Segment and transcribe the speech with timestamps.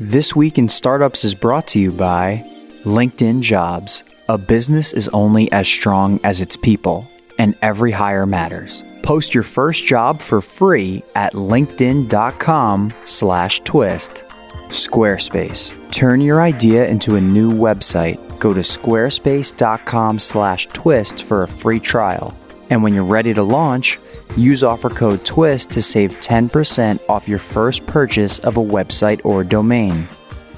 [0.00, 2.42] This Week in Startups is brought to you by
[2.84, 4.04] LinkedIn Jobs.
[4.26, 7.06] A business is only as strong as its people,
[7.38, 8.82] and every hire matters.
[9.02, 14.24] Post your first job for free at linkedin.com slash twist.
[14.68, 15.92] Squarespace.
[15.92, 18.16] Turn your idea into a new website.
[18.38, 22.34] Go to squarespace.com slash twist for a free trial.
[22.70, 23.98] And when you're ready to launch,
[24.36, 29.44] use offer code TWIST to save 10% off your first purchase of a website or
[29.44, 30.08] domain.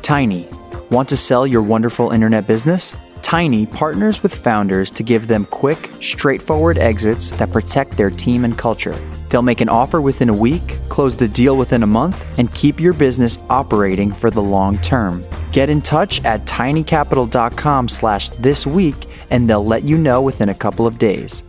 [0.02, 0.48] Tiny.
[0.90, 2.96] Want to sell your wonderful internet business?
[3.22, 8.56] Tiny partners with founders to give them quick, straightforward exits that protect their team and
[8.56, 8.94] culture.
[9.30, 12.78] They'll make an offer within a week, close the deal within a month, and keep
[12.78, 15.24] your business operating for the long term.
[15.50, 20.54] Get in touch at tinycapital.com slash this week and they'll let you know within a
[20.54, 21.42] couple of days.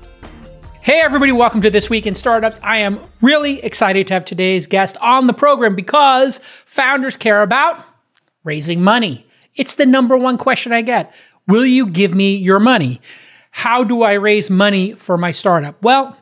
[0.86, 2.60] Hey, everybody, welcome to This Week in Startups.
[2.62, 7.84] I am really excited to have today's guest on the program because founders care about
[8.44, 9.26] raising money.
[9.56, 11.12] It's the number one question I get.
[11.48, 13.02] Will you give me your money?
[13.50, 15.82] How do I raise money for my startup?
[15.82, 16.16] Well,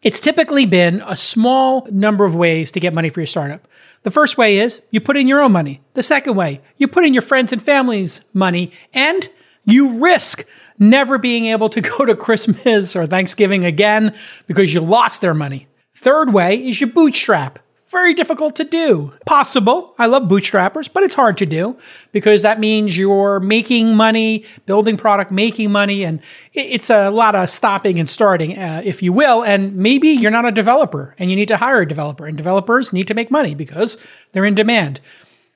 [0.00, 3.68] it's typically been a small number of ways to get money for your startup.
[4.04, 5.82] The first way is you put in your own money.
[5.92, 9.28] The second way, you put in your friends and family's money and
[9.66, 10.46] you risk
[10.80, 14.16] never being able to go to Christmas or Thanksgiving again
[14.48, 15.68] because you lost their money.
[15.94, 17.60] Third way is you bootstrap.
[17.90, 19.12] Very difficult to do.
[19.26, 19.96] Possible.
[19.98, 21.76] I love bootstrappers, but it's hard to do
[22.12, 26.20] because that means you're making money, building product, making money, and
[26.54, 29.42] it's a lot of stopping and starting, uh, if you will.
[29.42, 32.92] And maybe you're not a developer and you need to hire a developer, and developers
[32.92, 33.98] need to make money because
[34.30, 35.00] they're in demand.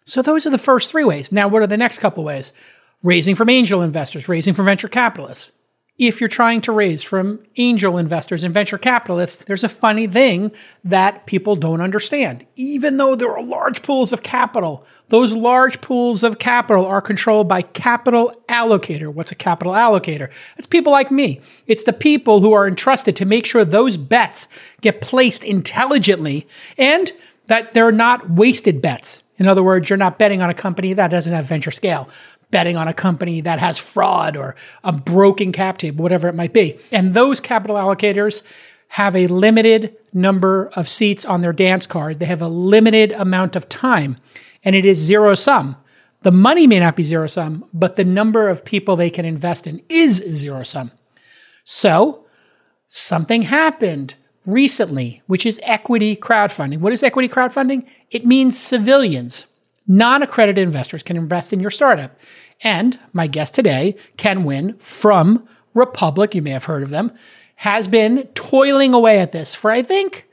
[0.04, 1.30] So those are the first three ways.
[1.30, 2.52] Now, what are the next couple ways?
[3.04, 5.52] Raising from angel investors, raising from venture capitalists.
[5.96, 10.50] If you're trying to raise from angel investors and venture capitalists, there's a funny thing
[10.82, 12.44] that people don't understand.
[12.56, 17.46] Even though there are large pools of capital, those large pools of capital are controlled
[17.46, 19.14] by capital allocator.
[19.14, 20.32] What's a capital allocator?
[20.56, 21.40] It's people like me.
[21.68, 24.48] It's the people who are entrusted to make sure those bets
[24.80, 27.12] get placed intelligently and
[27.46, 29.22] that they're not wasted bets.
[29.36, 32.08] In other words, you're not betting on a company that doesn't have venture scale
[32.54, 34.54] betting on a company that has fraud or
[34.84, 36.78] a broken cap table, whatever it might be.
[36.92, 38.44] And those capital allocators
[38.90, 42.20] have a limited number of seats on their dance card.
[42.20, 44.18] They have a limited amount of time,
[44.62, 45.74] and it is zero sum.
[46.22, 49.66] The money may not be zero sum, but the number of people they can invest
[49.66, 50.92] in is zero sum.
[51.64, 52.24] So,
[52.86, 54.14] something happened
[54.46, 56.78] recently, which is equity crowdfunding.
[56.78, 57.84] What is equity crowdfunding?
[58.12, 59.48] It means civilians,
[59.86, 62.16] non accredited investors can invest in your startup.
[62.62, 67.12] And my guest today, Ken Nguyen from Republic, you may have heard of them,
[67.56, 70.26] has been toiling away at this for, I think,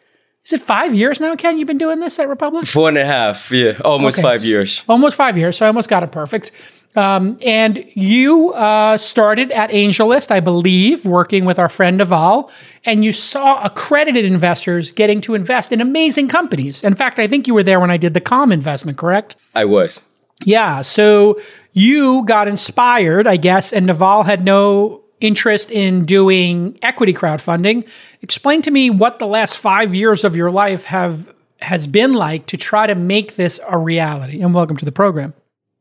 [0.43, 1.57] is it five years now, Ken?
[1.57, 2.65] You've been doing this at Republic?
[2.65, 4.27] Four and a half, yeah, almost okay.
[4.27, 4.83] five years.
[4.89, 6.51] Almost five years, so I almost got it perfect.
[6.95, 12.51] Um, and you uh, started at AngelList, I believe, working with our friend Naval,
[12.85, 16.83] and you saw accredited investors getting to invest in amazing companies.
[16.83, 19.35] In fact, I think you were there when I did the Calm investment, correct?
[19.55, 20.03] I was.
[20.43, 20.81] Yeah.
[20.81, 21.39] So
[21.73, 27.87] you got inspired, I guess, and Naval had no interest in doing equity crowdfunding.
[28.21, 32.47] Explain to me what the last five years of your life have has been like
[32.47, 34.41] to try to make this a reality.
[34.41, 35.33] And welcome to the program.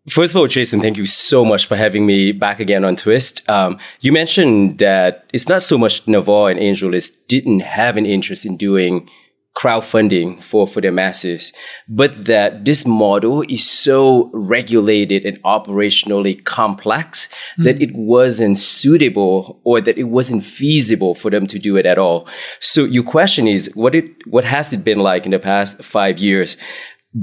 [0.09, 3.49] First of all, Jason, thank you so much for having me back again on Twist.
[3.49, 8.45] Um, you mentioned that it's not so much Naval and AngelList didn't have an interest
[8.45, 9.09] in doing
[9.57, 11.53] crowdfunding for, for the masses,
[11.89, 17.29] but that this model is so regulated and operationally complex
[17.59, 17.65] mm.
[17.65, 21.99] that it wasn't suitable or that it wasn't feasible for them to do it at
[21.99, 22.29] all.
[22.61, 26.19] So your question is, what it, what has it been like in the past five
[26.19, 26.57] years?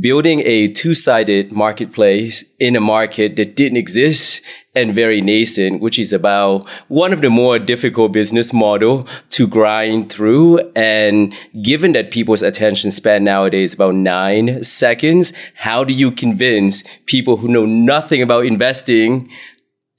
[0.01, 4.41] building a two-sided marketplace in a market that didn't exist
[4.77, 10.11] and very nascent, which is about one of the more difficult business model to grind
[10.11, 10.59] through.
[10.75, 17.38] And given that people's attention span nowadays about nine seconds, how do you convince people
[17.38, 19.29] who know nothing about investing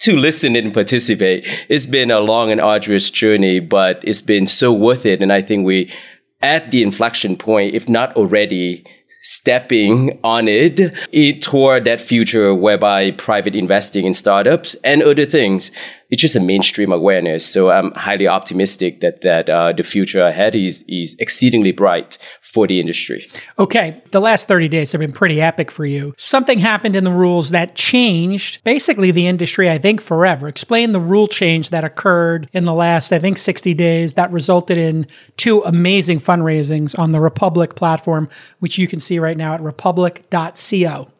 [0.00, 1.46] to listen and participate?
[1.68, 5.20] It's been a long and arduous journey, but it's been so worth it.
[5.20, 5.92] And I think we
[6.40, 8.84] at the inflection point, if not already,
[9.20, 15.70] stepping on it, it toward that future whereby private investing in startups and other things
[16.10, 17.46] it's just a mainstream awareness.
[17.46, 22.66] So I'm highly optimistic that that uh, the future ahead is is exceedingly bright for
[22.66, 23.28] the industry.
[23.58, 26.14] Okay, the last 30 days have been pretty epic for you.
[26.16, 30.48] Something happened in the rules that changed basically the industry, I think, forever.
[30.48, 34.78] Explain the rule change that occurred in the last, I think, 60 days that resulted
[34.78, 35.06] in
[35.36, 38.30] two amazing fundraisings on the Republic platform,
[38.60, 41.12] which you can see right now at republic.co.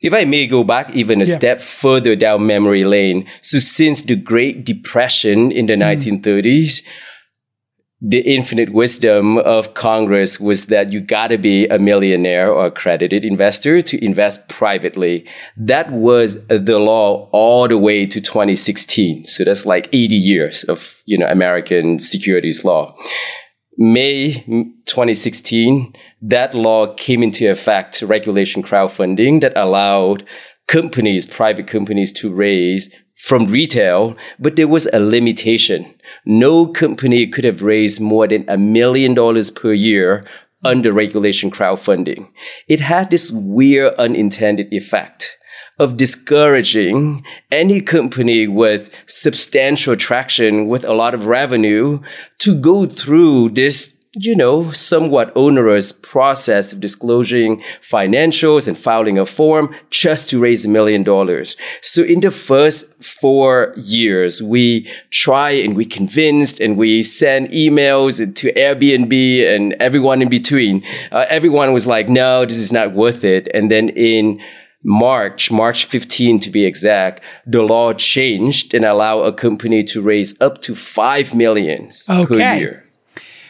[0.00, 1.36] if I may go back even a yeah.
[1.36, 5.96] step further down memory lane, so since the Great Depression in the mm.
[5.96, 6.82] 1930s,
[8.00, 13.82] the infinite wisdom of Congress was that you gotta be a millionaire or accredited investor
[13.82, 15.26] to invest privately.
[15.56, 19.24] That was the law all the way to 2016.
[19.24, 22.96] So that's like 80 years of, you know, American securities law.
[23.76, 24.44] May
[24.86, 30.24] 2016, that law came into effect, regulation crowdfunding that allowed
[30.66, 35.94] companies, private companies to raise from retail, but there was a limitation.
[36.24, 40.24] No company could have raised more than a million dollars per year
[40.64, 42.28] under regulation crowdfunding.
[42.68, 45.36] It had this weird unintended effect
[45.78, 52.00] of discouraging any company with substantial traction, with a lot of revenue
[52.38, 59.26] to go through this you know, somewhat onerous process of disclosing financials and filing a
[59.26, 61.56] form just to raise a million dollars.
[61.82, 68.18] So in the first four years, we try and we convinced and we send emails
[68.34, 70.84] to Airbnb and everyone in between.
[71.12, 73.48] Uh, everyone was like, no, this is not worth it.
[73.54, 74.40] And then in
[74.82, 80.40] March, March 15 to be exact, the law changed and allow a company to raise
[80.40, 82.26] up to 5 millions okay.
[82.26, 82.87] per year.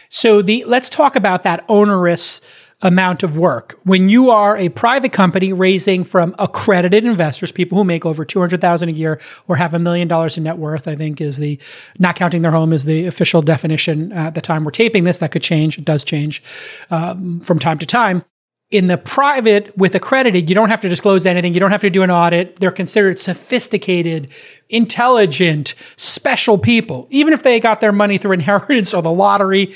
[0.08, 2.40] So the let's talk about that onerous
[2.80, 3.78] amount of work.
[3.82, 8.88] When you are a private company raising from accredited investors, people who make over 200,000
[8.88, 11.58] a year or have a million dollars in net worth, I think is the
[11.98, 15.18] not counting their home is the official definition at the time we're taping this.
[15.18, 15.76] That could change.
[15.76, 16.42] It does change
[16.90, 18.24] um, from time to time.
[18.70, 21.54] In the private with accredited, you don't have to disclose anything.
[21.54, 22.60] You don't have to do an audit.
[22.60, 24.28] They're considered sophisticated,
[24.68, 27.06] intelligent, special people.
[27.10, 29.74] Even if they got their money through inheritance or the lottery,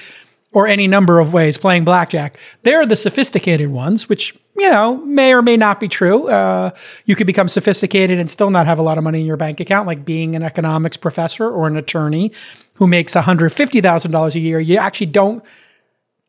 [0.53, 2.37] or any number of ways playing blackjack.
[2.63, 6.29] They're the sophisticated ones, which, you know, may or may not be true.
[6.29, 6.71] Uh,
[7.07, 9.61] you could become sophisticated and still not have a lot of money in your bank
[9.61, 12.33] account, like being an economics professor or an attorney
[12.75, 14.61] who makes $150,000 a year.
[14.61, 15.43] You actually don't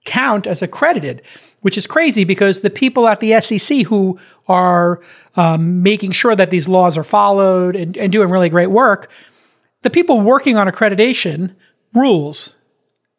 [0.05, 1.21] count as accredited,
[1.63, 5.01] which is crazy because the people at the SEC who are
[5.35, 9.09] um, making sure that these laws are followed and, and doing really great work,
[9.81, 11.55] the people working on accreditation
[11.93, 12.55] rules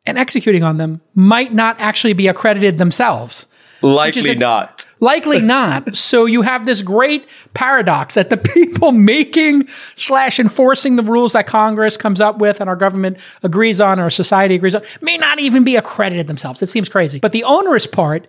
[0.06, 3.46] and executing on them might not actually be accredited themselves.
[3.82, 4.87] Likely a, not.
[5.00, 5.97] Likely not.
[5.97, 11.47] So you have this great paradox that the people making slash enforcing the rules that
[11.47, 15.38] Congress comes up with and our government agrees on, or society agrees on, may not
[15.41, 16.62] even be accredited themselves.
[16.62, 17.21] It seems crazy.
[17.21, 18.29] But the onerous part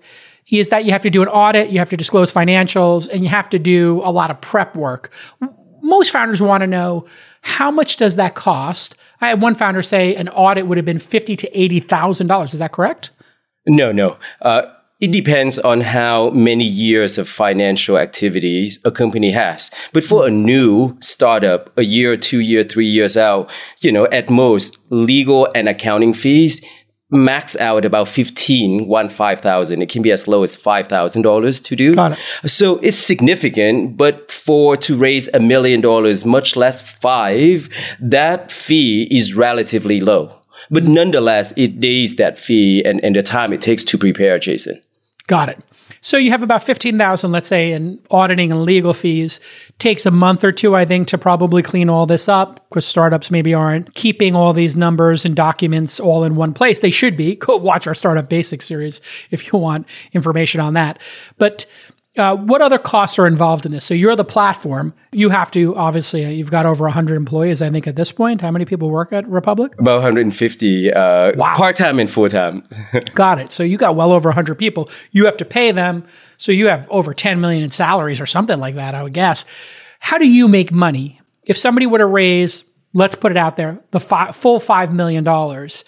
[0.50, 3.30] is that you have to do an audit, you have to disclose financials, and you
[3.30, 5.12] have to do a lot of prep work.
[5.82, 7.06] Most founders want to know
[7.42, 8.96] how much does that cost?
[9.22, 12.54] I had one founder say an audit would have been fifty to eighty thousand dollars.
[12.54, 13.12] Is that correct?
[13.68, 14.18] No, no.
[14.42, 14.64] Uh,
[15.06, 19.69] it depends on how many years of financial activities a company has.
[19.94, 24.31] But for a new startup, a year, two year, three years out, you know, at
[24.31, 26.60] most legal and accounting fees
[27.12, 31.94] max out about 15 one 5000 it can be as low as $5000 to do
[31.94, 32.50] Got it.
[32.50, 37.69] so it's significant but for to raise a million dollars much less five
[38.01, 40.36] that fee is relatively low
[40.72, 44.81] but nonetheless it is that fee and, and the time it takes to prepare jason
[45.27, 45.60] got it
[46.06, 49.39] so you have about 15,000 let's say in auditing and legal fees.
[49.80, 53.32] Takes a month or two I think to probably clean all this up because startups
[53.32, 56.79] maybe aren't keeping all these numbers and documents all in one place.
[56.79, 57.36] They should be.
[57.38, 59.01] Go watch our startup basics series
[59.32, 61.00] if you want information on that.
[61.38, 61.65] But
[62.17, 63.84] uh, what other costs are involved in this?
[63.84, 64.93] So you're the platform.
[65.12, 67.62] You have to obviously uh, you've got over 100 employees.
[67.62, 69.74] I think at this point, how many people work at Republic?
[69.79, 70.93] About 150.
[70.93, 71.55] Uh, wow.
[71.55, 72.63] Part time and full time.
[73.15, 73.51] got it.
[73.51, 74.89] So you got well over 100 people.
[75.12, 76.05] You have to pay them.
[76.38, 78.95] So you have over 10 million in salaries or something like that.
[78.95, 79.45] I would guess.
[80.00, 82.63] How do you make money if somebody were to raise?
[82.93, 85.84] Let's put it out there, the fi- full five million dollars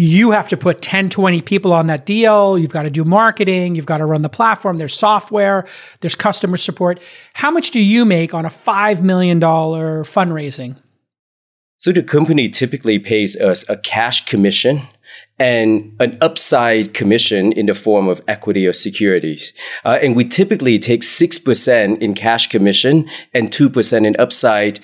[0.00, 2.56] you have to put 10, 20 people on that deal.
[2.56, 3.74] You've got to do marketing.
[3.74, 4.78] You've got to run the platform.
[4.78, 5.66] There's software.
[6.00, 7.02] There's customer support.
[7.34, 10.76] How much do you make on a $5 million fundraising?
[11.78, 14.82] So the company typically pays us a cash commission
[15.36, 19.52] and an upside commission in the form of equity or securities.
[19.84, 24.78] Uh, and we typically take 6% in cash commission and 2% in upside.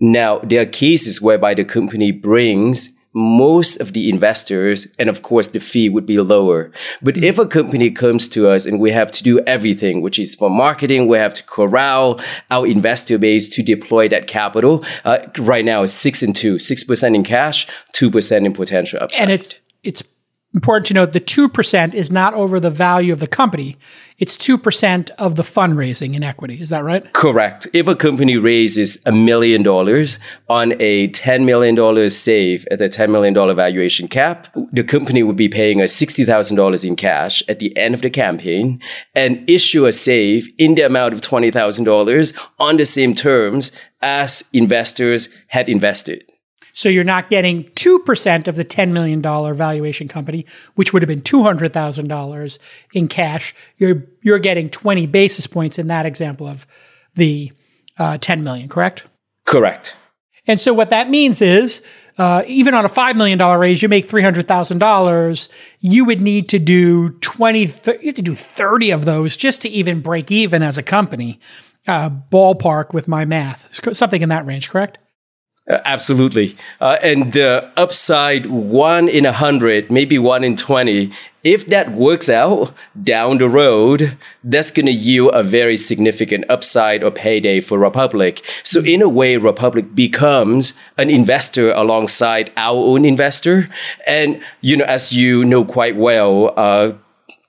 [0.00, 5.48] Now, there are cases whereby the company brings most of the investors and of course
[5.48, 6.70] the fee would be lower.
[7.00, 7.24] But mm-hmm.
[7.24, 10.50] if a company comes to us and we have to do everything, which is for
[10.50, 12.20] marketing, we have to corral
[12.50, 14.84] our investor base to deploy that capital.
[15.04, 19.22] Uh, right now it's six and two, 6% in cash, 2% in potential upside.
[19.22, 20.02] And it's, it's
[20.56, 23.76] important to note the 2% is not over the value of the company.
[24.18, 26.62] It's 2% of the fundraising in equity.
[26.62, 27.12] Is that right?
[27.12, 27.68] Correct.
[27.74, 33.10] If a company raises a million dollars on a $10 million SAFE at a $10
[33.10, 37.94] million valuation cap, the company would be paying a $60,000 in cash at the end
[37.94, 38.80] of the campaign
[39.14, 45.28] and issue a SAFE in the amount of $20,000 on the same terms as investors
[45.48, 46.24] had invested.
[46.76, 51.22] So you're not getting 2% of the $10 million valuation company, which would have been
[51.22, 52.58] $200,000
[52.92, 53.54] in cash.
[53.78, 56.66] You're, you're getting 20 basis points in that example of
[57.14, 57.50] the
[57.98, 59.06] uh, 10 million, correct?
[59.46, 59.96] Correct.
[60.46, 61.80] And so what that means is,
[62.18, 65.48] uh, even on a $5 million raise, you make $300,000.
[65.80, 69.62] You would need to do 20, th- you have to do 30 of those just
[69.62, 71.40] to even break even as a company.
[71.88, 74.98] Uh, ballpark with my math, something in that range, correct?
[75.68, 76.56] Uh, absolutely.
[76.80, 82.28] Uh, and the upside one in a hundred, maybe one in 20, if that works
[82.28, 87.78] out down the road, that's going to yield a very significant upside or payday for
[87.78, 88.44] Republic.
[88.62, 93.68] So in a way, Republic becomes an investor alongside our own investor.
[94.06, 96.92] And, you know, as you know quite well, uh,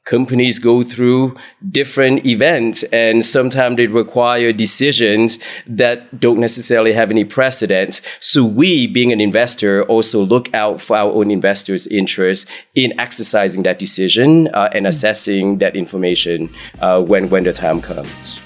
[0.07, 1.35] companies go through
[1.69, 5.37] different events and sometimes they require decisions
[5.67, 7.99] that don't necessarily have any precedent.
[8.21, 13.63] So we, being an investor, also look out for our own investors' interest in exercising
[13.63, 16.49] that decision uh, and assessing that information
[16.79, 18.39] uh, when, when the time comes.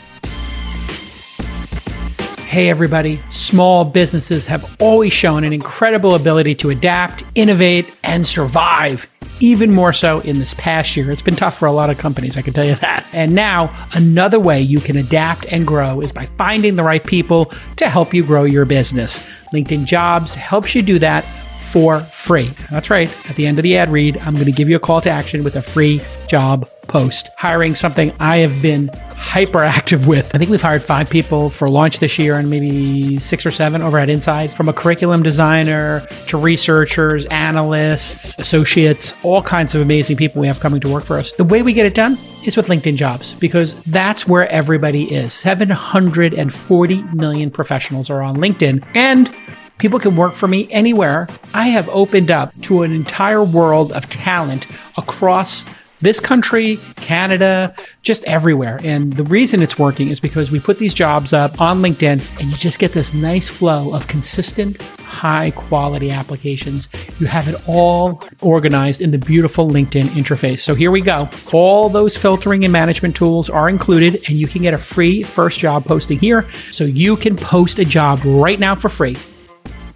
[2.48, 3.20] Hey, everybody.
[3.30, 9.11] Small businesses have always shown an incredible ability to adapt, innovate, and survive
[9.42, 11.12] even more so in this past year.
[11.12, 13.06] It's been tough for a lot of companies, I can tell you that.
[13.12, 17.46] And now, another way you can adapt and grow is by finding the right people
[17.78, 19.22] to help you grow your business.
[19.54, 21.26] LinkedIn Jobs helps you do that
[21.72, 22.50] for free.
[22.70, 23.10] That's right.
[23.30, 25.10] At the end of the ad read, I'm going to give you a call to
[25.10, 27.30] action with a free job post.
[27.38, 30.34] Hiring something I have been hyperactive with.
[30.36, 33.82] I think we've hired five people for launch this year and maybe six or seven
[33.82, 40.18] over at Inside from a curriculum designer to researchers, analysts, associates, all kinds of amazing
[40.18, 41.32] people we have coming to work for us.
[41.32, 45.32] The way we get it done is with LinkedIn jobs because that's where everybody is.
[45.34, 49.34] 740 million professionals are on LinkedIn and
[49.82, 51.28] People can work for me anywhere.
[51.56, 55.66] I have opened up to an entire world of talent across
[56.02, 57.74] this country, Canada,
[58.04, 58.80] just everywhere.
[58.84, 62.52] And the reason it's working is because we put these jobs up on LinkedIn and
[62.52, 66.88] you just get this nice flow of consistent, high quality applications.
[67.20, 70.60] You have it all organized in the beautiful LinkedIn interface.
[70.60, 71.28] So here we go.
[71.52, 75.60] All those filtering and management tools are included, and you can get a free first
[75.60, 76.48] job posting here.
[76.72, 79.18] So you can post a job right now for free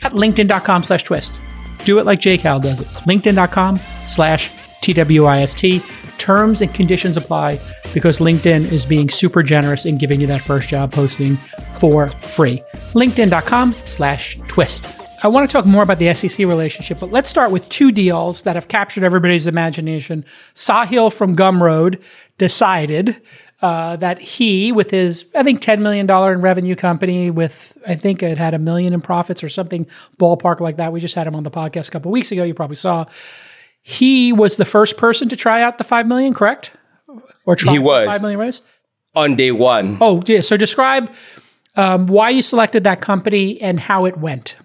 [0.05, 1.33] at linkedin.com slash twist.
[1.83, 2.88] Do it like JCal does it.
[2.88, 4.50] LinkedIn.com slash
[4.81, 6.17] TWIST.
[6.17, 7.59] Terms and conditions apply
[7.93, 11.35] because LinkedIn is being super generous in giving you that first job posting
[11.79, 12.62] for free.
[12.93, 14.88] LinkedIn.com slash twist.
[15.24, 18.43] I want to talk more about the SEC relationship, but let's start with two deals
[18.43, 20.24] that have captured everybody's imagination.
[20.53, 22.00] Sahil from Gumroad
[22.38, 23.21] decided
[23.62, 28.21] uh, that he, with his, I think, $10 million in revenue company, with, I think
[28.21, 30.91] it had a million in profits or something ballpark like that.
[30.91, 32.43] We just had him on the podcast a couple weeks ago.
[32.43, 33.05] You probably saw.
[33.81, 36.71] He was the first person to try out the 5 million, correct?
[37.45, 38.12] Or try he was.
[38.12, 38.62] 5 million raise?
[39.15, 39.97] On day one.
[40.01, 40.41] Oh, yeah.
[40.41, 41.13] So describe
[41.75, 44.57] um, why you selected that company and how it went.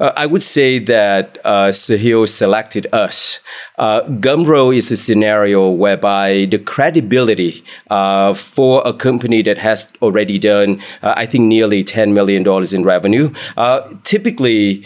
[0.00, 3.38] Uh, I would say that uh, Sahil selected us.
[3.78, 10.36] Uh, Gumroad is a scenario whereby the credibility uh, for a company that has already
[10.36, 13.32] done, uh, I think, nearly $10 million in revenue.
[13.56, 14.84] Uh, typically,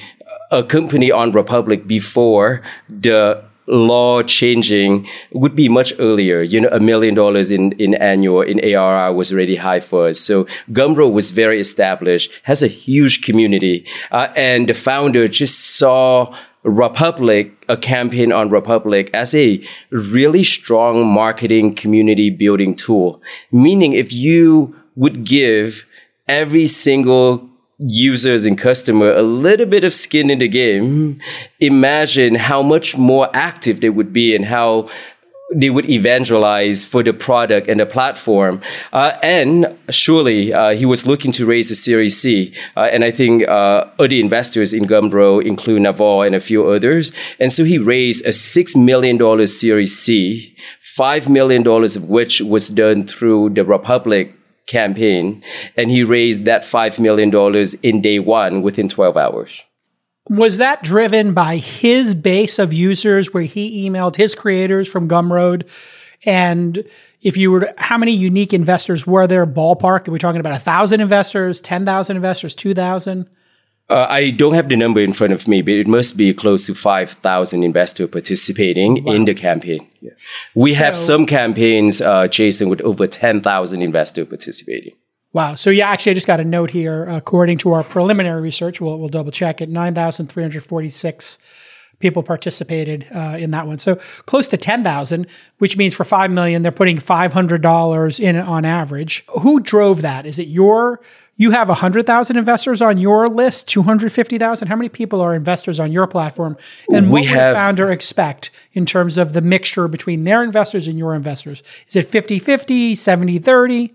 [0.51, 6.43] a company on Republic before the law changing would be much earlier.
[6.43, 10.19] You know, a million dollars in, in annual in ARR was already high for us.
[10.19, 16.35] So Gumroad was very established, has a huge community, uh, and the founder just saw
[16.65, 23.23] Republic, a campaign on Republic as a really strong marketing community building tool.
[23.53, 25.87] Meaning if you would give
[26.27, 27.49] every single
[27.79, 31.21] users and customer a little bit of skin in the game,
[31.61, 34.89] imagine how much more active they would be and how
[35.55, 38.61] they would evangelize for the product and the platform.
[38.93, 42.53] Uh, and surely uh, he was looking to raise a Series C.
[42.77, 47.13] Uh, and I think uh, other investors in Gumroad include Naval and a few others.
[47.41, 50.55] And so he raised a $6 million Series C,
[50.99, 54.38] $5 million of which was done through the Republic
[54.69, 55.43] campaign,
[55.77, 57.35] and he raised that $5 million
[57.83, 59.65] in day one within 12 hours.
[60.31, 65.69] was that driven by his base of users where he emailed his creators from Gumroad?
[66.25, 66.85] And
[67.23, 69.47] if you were, to, how many unique investors were there?
[69.47, 70.07] Ballpark?
[70.07, 73.29] Are we talking about a thousand investors, ten thousand investors, two thousand?
[73.91, 76.67] Uh, I don't have the number in front of me, but it must be close
[76.67, 79.13] to 5,000 investors participating wow.
[79.13, 79.89] in the campaign.
[80.01, 80.11] Yeah.
[80.55, 84.95] We so, have some campaigns, uh, Jason, with over 10,000 investors participating.
[85.33, 85.55] Wow.
[85.55, 87.05] So yeah, actually, I just got a note here.
[87.05, 89.69] According to our preliminary research, we'll, we'll double check it.
[89.69, 91.39] Nine thousand three hundred forty-six
[91.99, 93.79] people participated uh, in that one.
[93.79, 95.27] So close to ten thousand,
[95.59, 99.25] which means for five million, they're putting five hundred dollars in on average.
[99.43, 100.25] Who drove that?
[100.25, 101.03] Is it your?
[101.41, 104.69] You have hundred thousand investors on your list, two hundred fifty thousand.
[104.69, 106.57] How many people are investors on your platform?
[106.93, 110.43] And we what have, would a founder expect in terms of the mixture between their
[110.43, 111.63] investors and your investors?
[111.87, 113.95] Is it 50-50, 70-30?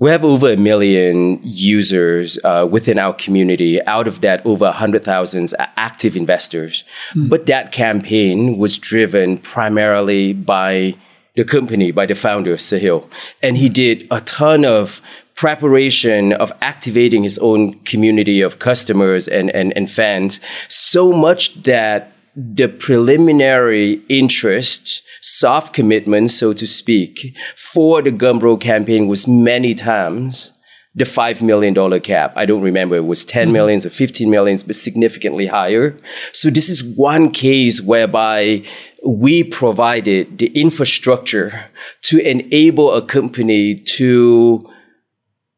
[0.00, 3.80] We have over a million users uh, within our community.
[3.82, 6.82] Out of that, over 100,000 are active investors.
[7.14, 7.28] Mm.
[7.28, 10.96] But that campaign was driven primarily by
[11.36, 13.08] the company, by the founder, Sahil.
[13.42, 15.00] And he did a ton of
[15.34, 22.12] preparation of activating his own community of customers and, and, and fans, so much that
[22.34, 30.52] the preliminary interest, soft commitment, so to speak, for the Gumroad campaign was many times
[30.94, 32.34] the $5 million cap.
[32.36, 32.96] I don't remember.
[32.96, 33.52] It was 10 mm-hmm.
[33.52, 35.98] millions or 15 millions, but significantly higher.
[36.32, 38.64] So this is one case whereby
[39.04, 41.66] we provided the infrastructure
[42.02, 44.68] to enable a company to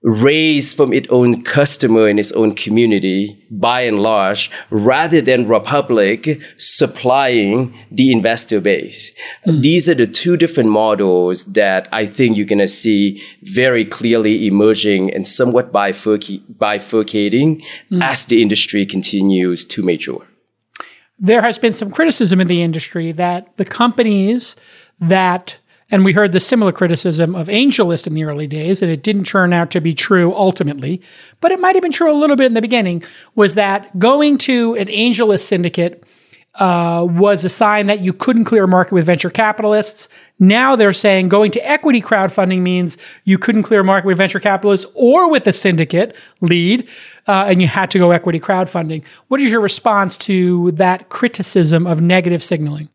[0.04, 6.40] raise from its own customer and its own community by and large, rather than Republic
[6.58, 9.12] supplying the investor base.
[9.46, 9.62] Mm.
[9.62, 14.46] These are the two different models that I think you're going to see very clearly
[14.46, 18.02] emerging and somewhat bifurcating mm.
[18.02, 20.26] as the industry continues to mature.
[21.18, 24.54] There has been some criticism in the industry that the companies
[25.00, 25.58] that
[25.91, 29.25] and we heard the similar criticism of AngelList in the early days, and it didn't
[29.25, 31.00] turn out to be true ultimately,
[31.41, 33.03] but it might have been true a little bit in the beginning,
[33.35, 36.05] was that going to an AngelList syndicate
[36.57, 40.09] uh, was a sign that you couldn't clear a market with venture capitalists.
[40.38, 44.40] Now they're saying going to equity crowdfunding means you couldn't clear a market with venture
[44.40, 46.88] capitalists or with a syndicate lead,
[47.27, 49.05] uh, and you had to go equity crowdfunding.
[49.29, 52.88] What is your response to that criticism of negative signaling?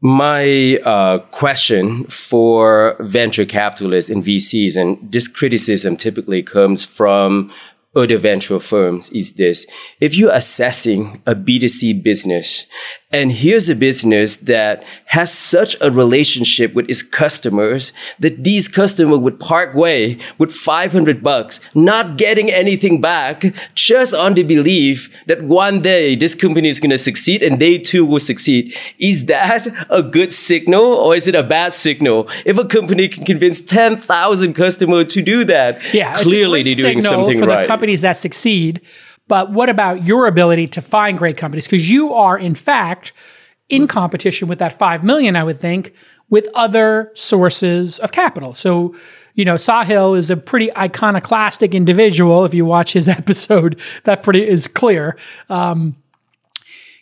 [0.00, 7.52] My uh, question for venture capitalists and VCs, and this criticism typically comes from
[7.96, 9.66] other venture firms is this.
[10.00, 12.66] If you're assessing a B2C business,
[13.10, 19.18] and here's a business that has such a relationship with its customers that these customers
[19.18, 25.42] would park way with 500 bucks, not getting anything back, just on the belief that
[25.42, 28.76] one day this company is going to succeed and they too will succeed.
[28.98, 32.28] Is that a good signal or is it a bad signal?
[32.44, 37.38] If a company can convince 10,000 customers to do that, yeah, clearly they're doing something
[37.38, 37.62] for right.
[37.62, 38.82] the companies that succeed
[39.28, 41.66] but what about your ability to find great companies?
[41.66, 43.12] Because you are, in fact,
[43.68, 45.92] in competition with that 5 million, I would think,
[46.30, 48.54] with other sources of capital.
[48.54, 48.94] So,
[49.34, 52.44] you know, Sahil is a pretty iconoclastic individual.
[52.44, 55.16] If you watch his episode, that pretty is clear.
[55.48, 55.96] Um,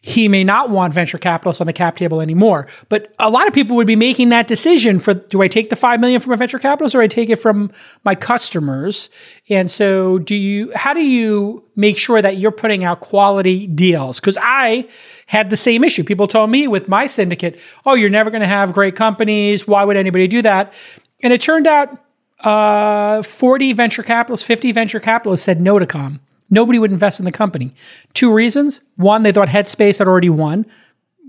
[0.07, 2.69] he may not want venture capitalists on the cap table anymore.
[2.88, 5.75] But a lot of people would be making that decision for do I take the
[5.75, 7.73] 5 million from a venture capitalist or I take it from
[8.05, 9.11] my customers?
[9.49, 14.21] And so do you how do you make sure that you're putting out quality deals?
[14.21, 14.87] Cuz I
[15.27, 16.05] had the same issue.
[16.05, 19.66] People told me with my syndicate, "Oh, you're never going to have great companies.
[19.66, 20.73] Why would anybody do that?"
[21.21, 21.99] And it turned out
[22.45, 26.21] uh, 40 venture capitalists, 50 venture capitalists said no to Calm.
[26.51, 27.73] Nobody would invest in the company.
[28.15, 28.81] Two reasons.
[28.97, 30.67] One, they thought Headspace had already won.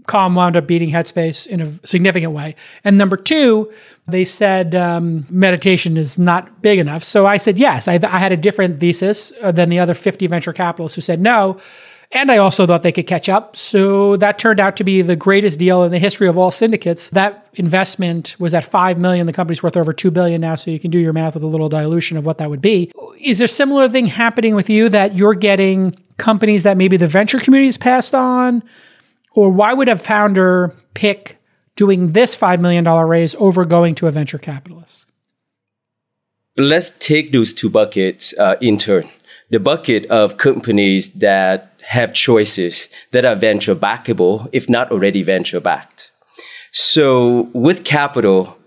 [0.08, 2.56] Calm wound up beating Headspace in a significant way.
[2.84, 3.72] And number two,
[4.08, 7.04] they said um, meditation is not big enough.
[7.04, 7.88] So I said yes.
[7.88, 11.20] I, I had a different thesis uh, than the other 50 venture capitalists who said
[11.20, 11.60] no.
[12.14, 13.58] And I also thought they could catch up.
[13.58, 17.10] So that turned out to be the greatest deal in the history of all syndicates.
[17.10, 19.28] That investment was at 5 million.
[19.28, 20.56] The company's worth over 2 billion now.
[20.56, 22.92] So you can do your math with a little dilution of what that would be.
[23.20, 27.40] Is there similar thing happening with you that you're getting companies that maybe the venture
[27.40, 28.64] community has passed on?
[29.34, 31.38] Or why would a founder pick
[31.76, 35.06] doing this $5 million raise over going to a venture capitalist?
[36.56, 39.08] Let's take those two buckets uh, in turn.
[39.50, 45.62] The bucket of companies that have choices that are venture backable, if not already venture
[45.62, 46.12] backed.
[46.72, 48.58] So with capital,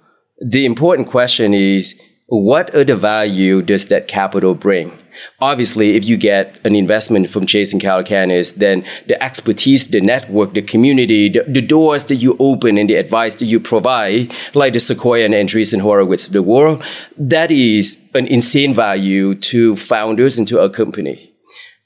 [0.41, 4.97] the important question is what other value does that capital bring?
[5.41, 10.63] Obviously, if you get an investment from and Calacanis, then the expertise, the network, the
[10.63, 14.81] community, the, the, doors that you open and the advice that you provide, like the
[14.81, 16.83] Sequoia and Andreessen Horowitz of the world,
[17.19, 21.30] that is an insane value to founders and to a company.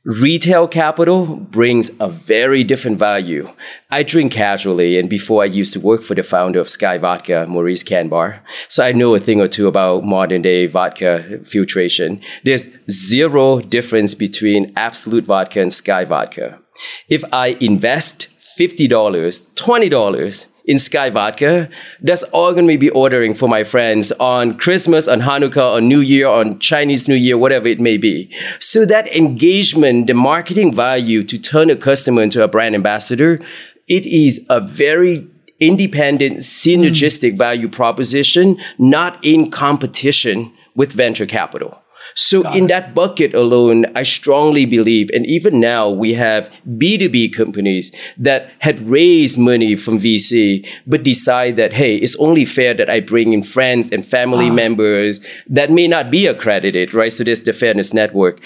[0.07, 3.51] Retail capital brings a very different value.
[3.91, 7.47] I drink casually, and before I used to work for the founder of Skyy Vodka,
[7.49, 12.21] Maurice Kanbar, So I know a thing or two about modern day vodka filtration.
[12.45, 16.61] There's zero difference between Absolut Vodka and Skyy Vodka.
[17.09, 21.69] If I invest $50, $20 in Skyy Vodka,
[22.01, 26.01] that's all going to be ordering for my friends on Christmas, on Hanukkah, on New
[26.01, 28.35] Year, on Chinese New Year, whatever it may be.
[28.61, 33.41] So that engagement, the marketing value to turn a customer into a brand ambassador,
[33.89, 35.29] it is a very
[35.61, 37.39] independent, synergistic mm.
[37.39, 41.84] value proposition, not in competition with venture capital.
[42.15, 42.69] So Got in it.
[42.69, 48.81] that bucket alone, I strongly believe, and even now we have B2B companies that had
[48.81, 53.43] raised money from VC, but decide that, hey, it's only fair that I bring in
[53.43, 54.53] friends and family uh.
[54.53, 57.13] members that may not be accredited, right?
[57.13, 58.41] So there's the fairness network.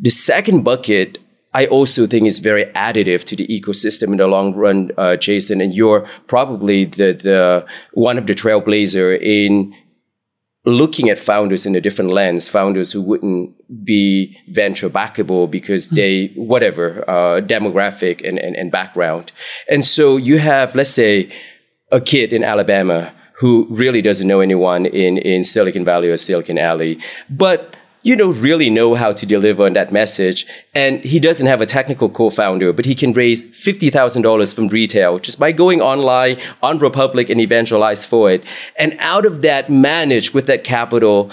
[0.00, 1.18] The second bucket,
[1.54, 5.60] I also think is very additive to the ecosystem in the long run, uh, Jason.
[5.60, 9.74] And you're probably the, the one of the trailblazer in
[10.64, 15.96] looking at founders in a different lens, founders who wouldn't be venture backable because mm.
[15.96, 19.32] they, whatever, uh, demographic and, and, and background.
[19.68, 21.32] And so you have, let's say,
[21.90, 26.58] a kid in Alabama who really doesn't know anyone in, in Silicon Valley or Silicon
[26.58, 30.46] Alley, but you don't really know how to deliver on that message.
[30.74, 35.38] And he doesn't have a technical co-founder, but he can raise $50,000 from retail just
[35.38, 38.44] by going online on Republic and evangelize for it.
[38.76, 41.30] And out of that, manage with that capital,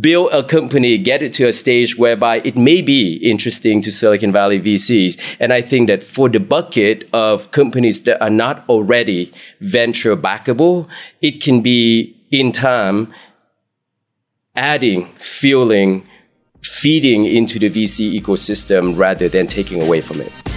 [0.00, 4.30] build a company, get it to a stage whereby it may be interesting to Silicon
[4.30, 5.36] Valley VCs.
[5.40, 10.86] And I think that for the bucket of companies that are not already venture backable,
[11.22, 13.12] it can be in time
[14.54, 16.06] adding, fueling,
[16.80, 20.49] feeding into the VC ecosystem rather than taking away from it.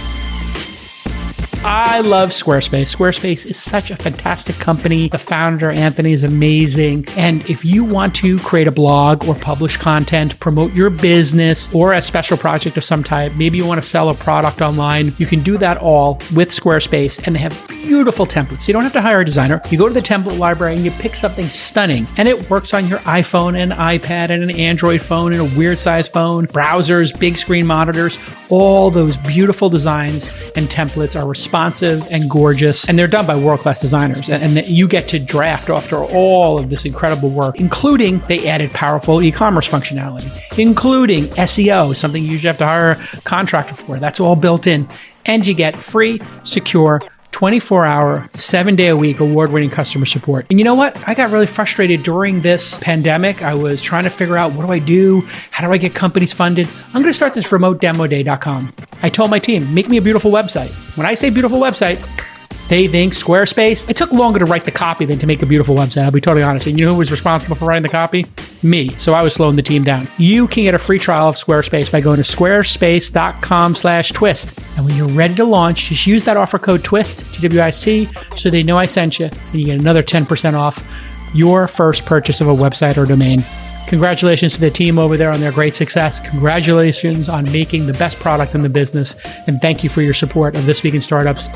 [1.66, 2.94] I love Squarespace.
[2.94, 5.08] Squarespace is such a fantastic company.
[5.08, 7.06] The founder, Anthony, is amazing.
[7.16, 11.94] And if you want to create a blog or publish content, promote your business or
[11.94, 15.24] a special project of some type, maybe you want to sell a product online, you
[15.24, 17.26] can do that all with Squarespace.
[17.26, 18.68] And they have beautiful templates.
[18.68, 19.62] You don't have to hire a designer.
[19.70, 22.06] You go to the template library and you pick something stunning.
[22.18, 25.78] And it works on your iPhone and iPad and an Android phone and a weird
[25.78, 28.18] size phone, browsers, big screen monitors.
[28.50, 33.36] All those beautiful designs and templates are responsive responsive and gorgeous, and they're done by
[33.36, 34.28] world class designers.
[34.28, 38.72] And, and you get to draft after all of this incredible work, including they added
[38.72, 44.00] powerful e commerce functionality, including SEO, something you usually have to hire a contractor for.
[44.00, 44.88] That's all built in.
[45.26, 47.00] And you get free, secure,
[47.34, 50.46] 24 hour, seven day a week award winning customer support.
[50.50, 50.96] And you know what?
[51.08, 53.42] I got really frustrated during this pandemic.
[53.42, 55.22] I was trying to figure out what do I do?
[55.50, 56.68] How do I get companies funded?
[56.88, 58.72] I'm going to start this remotedemoday.com.
[59.02, 60.70] I told my team, make me a beautiful website.
[60.96, 61.98] When I say beautiful website,
[62.68, 63.88] they think Squarespace.
[63.88, 66.04] It took longer to write the copy than to make a beautiful website.
[66.04, 66.66] I'll be totally honest.
[66.66, 68.26] And you know who was responsible for writing the copy?
[68.62, 68.88] Me.
[68.96, 70.08] So I was slowing the team down.
[70.16, 74.58] You can get a free trial of Squarespace by going to squarespace.com slash twist.
[74.76, 78.62] And when you're ready to launch, just use that offer code TWIST, T-W-I-S-T, so they
[78.62, 79.26] know I sent you.
[79.26, 80.82] And you get another 10% off
[81.34, 83.44] your first purchase of a website or domain.
[83.86, 86.20] Congratulations to the team over there on their great success.
[86.20, 89.14] Congratulations on making the best product in the business.
[89.46, 91.48] And thank you for your support of This Week in Startups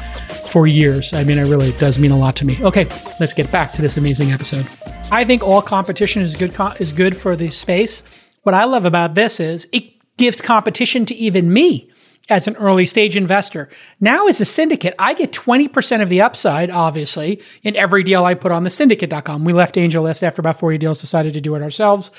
[0.50, 1.12] for years.
[1.12, 2.58] I mean, it really does mean a lot to me.
[2.62, 2.86] Okay,
[3.18, 4.66] let's get back to this amazing episode.
[5.10, 8.02] I think all competition is good is good for the space.
[8.42, 9.84] What I love about this is it
[10.18, 11.87] gives competition to even me
[12.28, 13.68] as an early stage investor.
[14.00, 18.34] Now, as a syndicate, I get 20% of the upside, obviously, in every deal I
[18.34, 19.44] put on the syndicate.com.
[19.44, 22.10] We left AngelList after about 40 deals, decided to do it ourselves.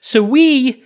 [0.00, 0.82] So we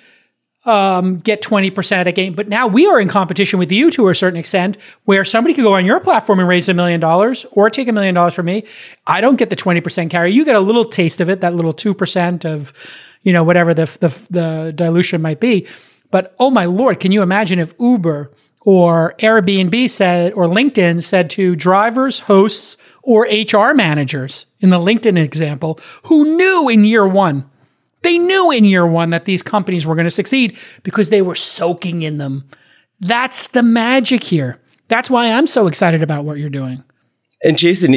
[0.64, 2.34] um, get 20% of the gain.
[2.34, 5.62] But now we are in competition with you to a certain extent where somebody could
[5.62, 8.46] go on your platform and raise a million dollars or take a million dollars from
[8.46, 8.64] me.
[9.06, 10.32] I don't get the 20% carry.
[10.32, 12.72] You get a little taste of it, that little 2% of,
[13.22, 15.66] you know, whatever the, the, the dilution might be.
[16.10, 18.30] But oh my Lord, can you imagine if Uber
[18.64, 25.22] or Airbnb said, or LinkedIn said to drivers, hosts, or HR managers in the LinkedIn
[25.22, 27.50] example who knew in year one
[28.02, 31.34] they knew in year one that these companies were going to succeed because they were
[31.34, 32.44] soaking in them.
[33.00, 34.58] That's the magic here.
[34.88, 36.84] That's why I'm so excited about what you're doing.
[37.42, 37.94] And Jason,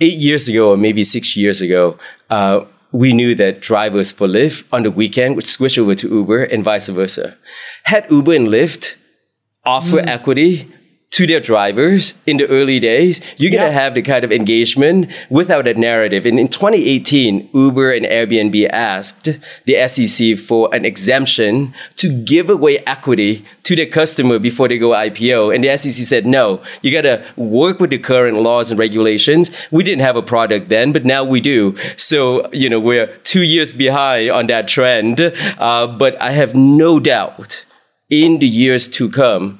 [0.00, 1.98] eight years ago, or maybe six years ago,
[2.30, 6.44] uh, we knew that drivers for Lyft on the weekend would switch over to Uber
[6.44, 7.36] and vice versa.
[7.84, 8.96] Had Uber and Lyft
[9.64, 10.06] offer mm.
[10.06, 10.72] equity
[11.12, 13.80] to their drivers in the early days, you're going to yeah.
[13.80, 16.24] have the kind of engagement without a narrative.
[16.24, 19.28] And in 2018, Uber and Airbnb asked
[19.66, 24.88] the SEC for an exemption to give away equity to their customer before they go
[24.90, 25.54] IPO.
[25.54, 29.50] And the SEC said, no, you got to work with the current laws and regulations.
[29.70, 31.76] We didn't have a product then, but now we do.
[31.98, 35.20] So, you know, we're two years behind on that trend.
[35.20, 37.66] Uh, but I have no doubt
[38.12, 39.58] in the years to come,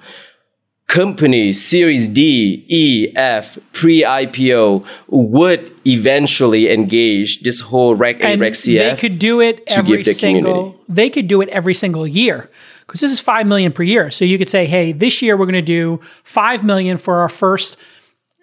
[0.87, 8.91] companies, Series D, E, F, pre-IPO would eventually engage this whole Reg A, Reg CF.
[8.91, 10.53] They could do it every single.
[10.53, 10.85] Community.
[10.91, 12.51] They could do it every single year
[12.87, 14.11] because this is five million per year.
[14.11, 17.31] So you could say, hey, this year we're going to do five million for our
[17.31, 17.79] first,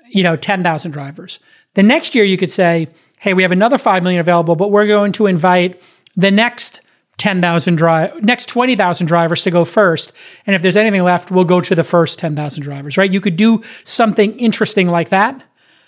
[0.10, 1.39] you know, ten thousand drivers.
[1.76, 2.88] The next year you could say,
[3.19, 5.80] hey, we have another five million available, but we're going to invite
[6.15, 6.82] the next
[7.19, 10.13] 10,000 drive next 20,000 drivers to go first.
[10.47, 13.12] And if there's anything left we'll go to the first 10,000 drivers right?
[13.12, 15.43] You could do something interesting like that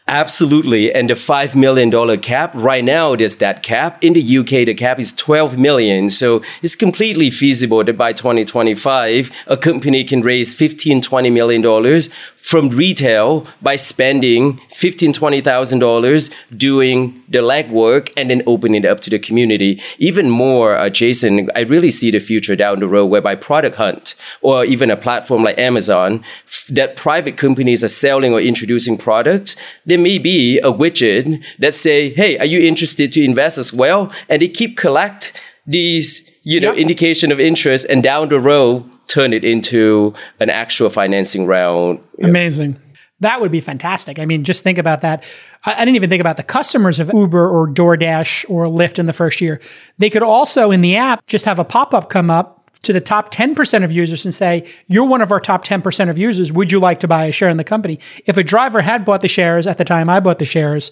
[0.07, 0.91] Absolutely.
[0.93, 4.03] And the $5 million cap, right now, there's that cap.
[4.03, 6.09] In the UK, the cap is 12 million.
[6.09, 12.09] So it's completely feasible that by 2025, a company can raise 15, 20 million dollars
[12.35, 18.99] from retail by spending 15, 20,000 dollars doing the legwork and then opening it up
[19.01, 19.79] to the community.
[19.99, 24.15] Even more, uh, Jason, I really see the future down the road whereby Product Hunt
[24.41, 26.23] or even a platform like Amazon
[26.69, 29.55] that private companies are selling or introducing products
[29.91, 34.09] there may be a widget that say, "Hey, are you interested to invest as well?"
[34.29, 35.33] And they keep collect
[35.67, 40.89] these, you know, indication of interest, and down the road turn it into an actual
[40.89, 41.99] financing round.
[42.23, 42.77] Amazing.
[43.19, 44.17] That would be fantastic.
[44.17, 45.23] I mean, just think about that.
[45.65, 49.05] I, I, didn't even think about the customers of Uber or DoorDash or Lyft in
[49.05, 49.59] the first year.
[49.99, 53.01] They could also, in the app, just have a pop up come up to the
[53.01, 56.51] top 10% of users and say, You're one of our top 10% of users.
[56.51, 57.99] Would you like to buy a share in the company?
[58.25, 60.91] If a driver had bought the shares at the time I bought the shares,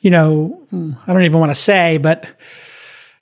[0.00, 2.28] you know, hmm, I don't even want to say, but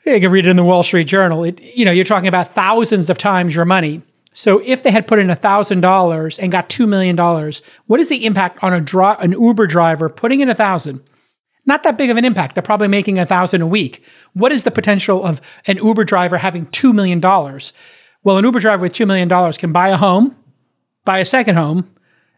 [0.05, 1.45] you can read it in the Wall Street Journal.
[1.45, 4.03] It, you know, you're talking about thousands of times your money.
[4.33, 7.17] So if they had put in $1,000 and got $2 million,
[7.87, 11.03] what is the impact on a dri- an Uber driver putting in 1000
[11.67, 12.55] not that big of an impact.
[12.55, 14.03] They're probably making a thousand a week.
[14.33, 17.21] What is the potential of an Uber driver having $2 million?
[18.29, 20.37] Well, an Uber driver with $2 million can buy a home,
[21.07, 21.91] buy a second home,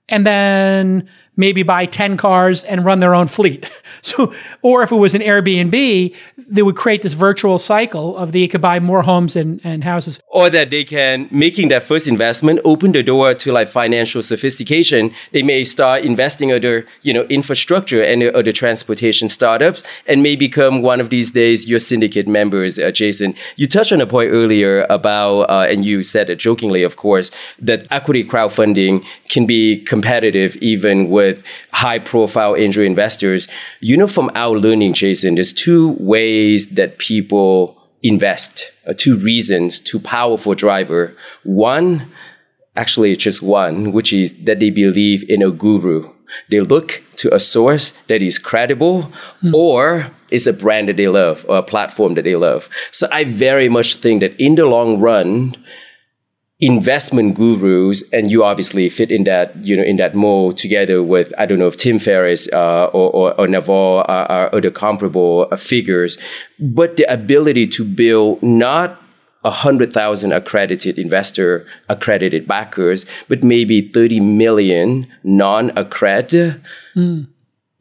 [0.09, 1.09] and then
[1.41, 3.67] maybe buy 10 cars and run their own fleet.
[4.03, 6.15] So, or if it was an Airbnb,
[6.49, 10.23] they would create this virtual cycle of they could buy more homes and, and houses.
[10.29, 15.13] Or that they can, making that first investment, open the door to like financial sophistication.
[15.33, 20.81] They may start investing other, you know, infrastructure and other transportation startups and may become
[20.81, 23.35] one of these days your syndicate members, uh, Jason.
[23.57, 27.31] You touched on a point earlier about, uh, and you said it jokingly, of course,
[27.59, 31.30] that equity crowdfunding can be competitive even with
[31.73, 33.49] high profile angel investors.
[33.81, 39.81] You know, from our learning, Jason, there's two ways that people invest, uh, two reasons,
[39.81, 41.17] two powerful driver.
[41.45, 42.11] One,
[42.77, 46.11] actually it's just one, which is that they believe in a guru.
[46.51, 49.13] They look to a source that is credible
[49.43, 49.53] mm.
[49.53, 52.69] or is a brand that they love or a platform that they love.
[52.93, 55.57] So I very much think that in the long run,
[56.61, 61.33] investment gurus, and you obviously fit in that, you know, in that mold together with,
[61.39, 65.49] I don't know if Tim Ferriss uh, or, or, or Naval are, are other comparable
[65.51, 66.19] uh, figures,
[66.59, 69.01] but the ability to build not
[69.43, 76.61] a hundred thousand accredited investor, accredited backers, but maybe 30 million non-accredited
[76.95, 77.27] mm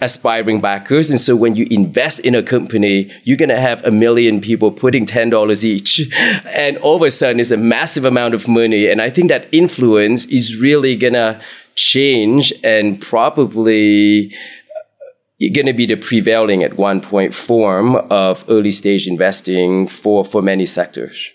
[0.01, 1.09] aspiring backers.
[1.09, 4.71] And so when you invest in a company, you're going to have a million people
[4.71, 6.09] putting $10 each.
[6.45, 8.87] And all of a sudden, it's a massive amount of money.
[8.87, 11.41] And I think that influence is really going to
[11.75, 18.71] change and probably uh, going to be the prevailing at one point form of early
[18.71, 21.31] stage investing for, for many sectors.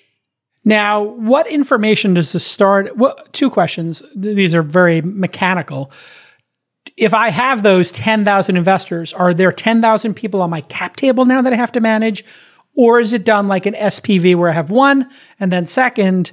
[0.65, 2.97] Now, what information does the start?
[2.97, 4.03] Well, two questions.
[4.15, 5.91] These are very mechanical
[6.97, 11.43] if I have those 10,000 investors, are there 10,000 people on my cap table now
[11.43, 12.25] that I have to manage?
[12.75, 15.09] Or is it done like an SPV where I have one?
[15.39, 16.33] And then, second,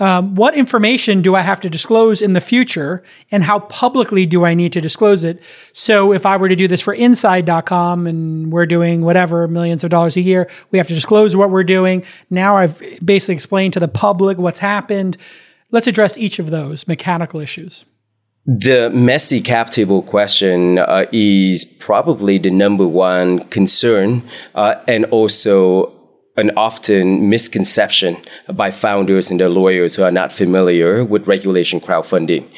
[0.00, 4.44] um, what information do I have to disclose in the future and how publicly do
[4.44, 5.42] I need to disclose it?
[5.72, 9.90] So if I were to do this for inside.com and we're doing whatever millions of
[9.90, 12.04] dollars a year, we have to disclose what we're doing.
[12.30, 15.16] Now I've basically explained to the public what's happened.
[15.72, 17.84] Let's address each of those mechanical issues.
[18.50, 25.92] The messy cap table question uh, is probably the number one concern uh, and also
[26.38, 28.16] an often misconception
[28.54, 32.48] by founders and their lawyers who are not familiar with regulation crowdfunding.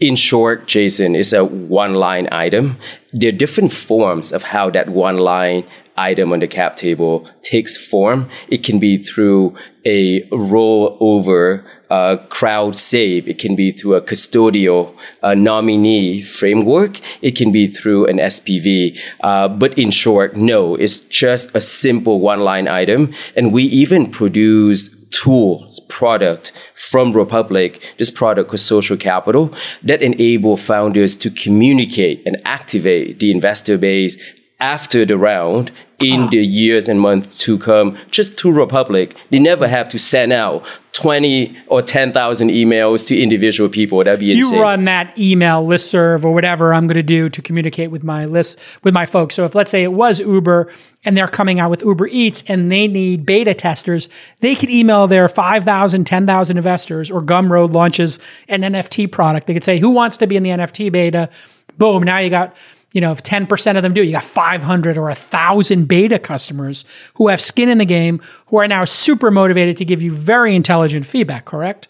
[0.00, 2.78] In short, Jason, is a one line item.
[3.12, 5.66] There are different forms of how that one line
[5.98, 8.30] item on the cap table takes form.
[8.48, 13.28] It can be through a rollover uh, Crowd SAFE.
[13.28, 17.00] It can be through a custodial uh, nominee framework.
[17.22, 18.98] It can be through an SPV.
[19.20, 23.14] Uh, but in short, no, it's just a simple one line item.
[23.36, 30.56] And we even produce tools, product from Republic, this product called Social Capital, that enable
[30.56, 34.18] founders to communicate and activate the investor base
[34.58, 35.70] after the round
[36.00, 36.28] in ah.
[36.30, 39.16] the years and months to come, just through Republic.
[39.30, 40.64] They never have to send out
[40.96, 44.02] 20 or 10,000 emails to individual people.
[44.02, 44.54] That'd be insane.
[44.54, 48.02] You run that email list serve or whatever I'm going to do to communicate with
[48.02, 49.34] my list, with my folks.
[49.34, 50.72] So if let's say it was Uber
[51.04, 54.08] and they're coming out with Uber Eats and they need beta testers,
[54.40, 59.46] they could email their 5,000, 10,000 investors or Gumroad launches an NFT product.
[59.46, 61.28] They could say, who wants to be in the NFT beta?
[61.76, 62.04] Boom.
[62.04, 62.56] Now you got
[62.96, 67.28] you know, if 10% of them do, you got 500 or 1,000 beta customers who
[67.28, 71.04] have skin in the game, who are now super motivated to give you very intelligent
[71.04, 71.88] feedback, correct?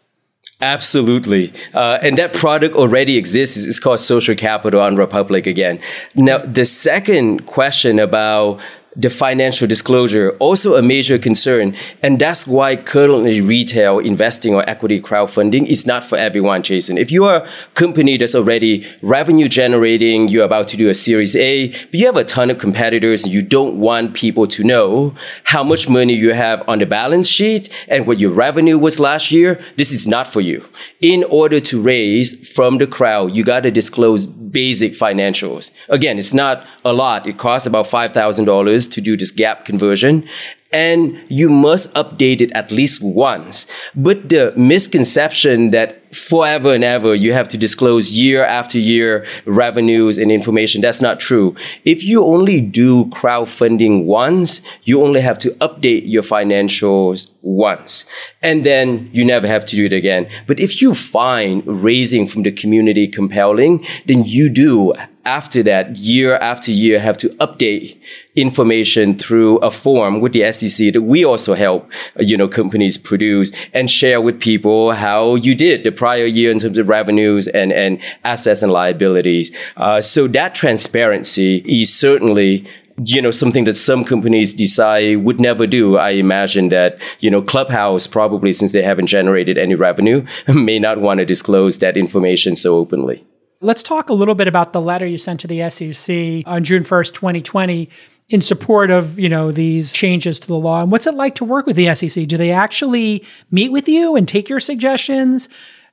[0.60, 1.52] Absolutely.
[1.74, 3.56] Uh, and that product already exists.
[3.56, 5.80] It's called Social Capital on Republic again.
[6.16, 8.60] Now, the second question about
[8.96, 11.76] the financial disclosure also a major concern.
[12.02, 16.96] And that's why currently retail investing or equity crowdfunding is not for everyone, Jason.
[16.96, 21.36] If you are a company that's already revenue generating, you're about to do a series
[21.36, 25.14] A, but you have a ton of competitors and you don't want people to know
[25.44, 29.30] how much money you have on the balance sheet and what your revenue was last
[29.30, 30.66] year, this is not for you.
[31.00, 35.70] In order to raise from the crowd, you got to disclose basic financials.
[35.88, 37.26] Again, it's not a lot.
[37.26, 40.28] It costs about $5,000 to do this GAAP conversion
[40.72, 43.66] and you must update it at least once.
[43.94, 50.18] But the misconception that forever and ever you have to disclose year after year revenues
[50.18, 51.54] and information, that's not true.
[51.84, 58.04] If you only do crowdfunding once, you only have to update your financials once.
[58.42, 60.28] And then you never have to do it again.
[60.46, 64.92] But if you find raising from the community compelling, then you do
[65.26, 67.98] after that, year after year, have to update
[68.36, 73.52] information through a form with the SEC that we also help, you know, companies produce
[73.74, 77.72] and share with people how you did the prior year in terms of revenues and,
[77.72, 79.50] and assets and liabilities.
[79.76, 82.66] Uh, so that transparency is certainly
[83.04, 87.42] you know something that some companies decide would never do i imagine that you know
[87.42, 92.56] clubhouse probably since they haven't generated any revenue may not want to disclose that information
[92.56, 93.22] so openly
[93.60, 96.82] Let's talk a little bit about the letter you sent to the SEC on June
[96.82, 97.88] 1st, 2020
[98.28, 100.82] in support of, you know, these changes to the law.
[100.82, 102.26] And what's it like to work with the SEC?
[102.26, 105.48] Do they actually meet with you and take your suggestions?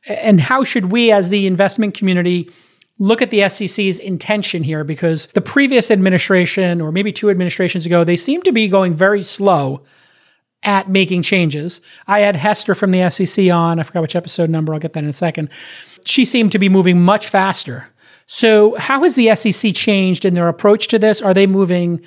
[0.08, 2.52] And how should we as the investment community
[2.99, 8.04] look at the SEC's intention here because the previous administration or maybe two administrations ago,
[8.04, 9.84] they seem to be going very slow
[10.63, 11.82] at making changes.
[12.08, 15.04] I had Hester from the SEC on, I forgot which episode number, I'll get that
[15.04, 15.49] in a second
[16.05, 17.87] she seemed to be moving much faster.
[18.25, 21.21] So, how has the SEC changed in their approach to this?
[21.21, 22.01] Are they moving?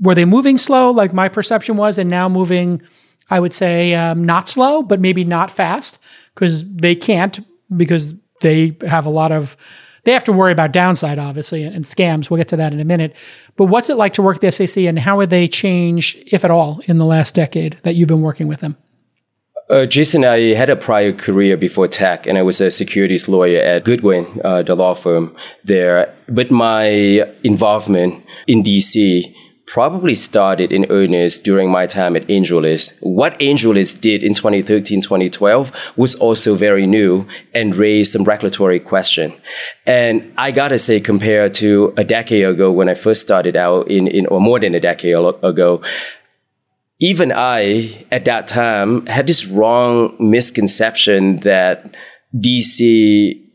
[0.00, 2.82] Were they moving slow, like my perception was, and now moving?
[3.30, 5.98] I would say um, not slow, but maybe not fast
[6.34, 7.38] because they can't
[7.76, 9.56] because they have a lot of
[10.04, 12.30] they have to worry about downside, obviously, and, and, scams.
[12.30, 13.14] We'll get to that in a minute.
[13.56, 16.50] But what's it like to work the SEC, and how have they changed, if at
[16.50, 18.76] all, in the last decade that you've been working with them?
[19.70, 23.60] Uh, Jason, I had a prior career before tech, and I was a securities lawyer
[23.60, 26.12] at Goodwin, uh, the law firm there.
[26.28, 26.88] But my
[27.44, 29.32] involvement in DC
[29.66, 32.98] probably started in earnest during my time at AngelList.
[33.02, 39.32] What AngelList did in 2013, 2012 was also very new and raised some regulatory question.
[39.86, 44.08] And I gotta say, compared to a decade ago when I first started out in,
[44.08, 45.80] in or more than a decade ago,
[47.00, 51.94] even I, at that time, had this wrong misconception that
[52.36, 53.49] DC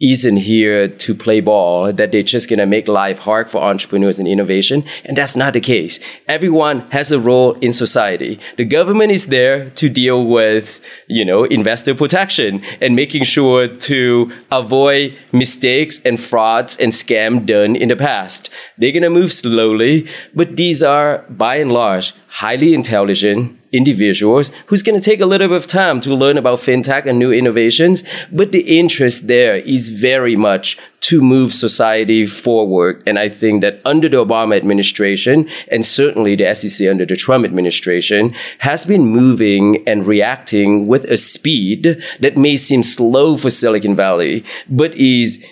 [0.00, 4.18] isn't here to play ball, that they're just going to make life hard for entrepreneurs
[4.18, 4.84] and innovation.
[5.04, 6.00] And that's not the case.
[6.26, 8.40] Everyone has a role in society.
[8.56, 14.32] The government is there to deal with, you know, investor protection and making sure to
[14.50, 18.50] avoid mistakes and frauds and scam done in the past.
[18.76, 24.82] They're going to move slowly, but these are by and large highly intelligent individuals who's
[24.82, 28.04] going to take a little bit of time to learn about fintech and new innovations.
[28.32, 33.02] But the interest there is very much to move society forward.
[33.06, 37.44] And I think that under the Obama administration, and certainly the SEC under the Trump
[37.44, 43.94] administration, has been moving and reacting with a speed that may seem slow for Silicon
[43.94, 45.44] Valley, but is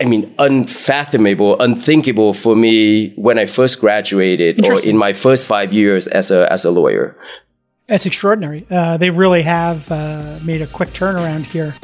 [0.00, 5.72] I mean, unfathomable, unthinkable for me when I first graduated or in my first five
[5.74, 7.18] years as a, as a lawyer.
[7.86, 8.66] That's extraordinary.
[8.70, 11.74] Uh, they really have uh, made a quick turnaround here.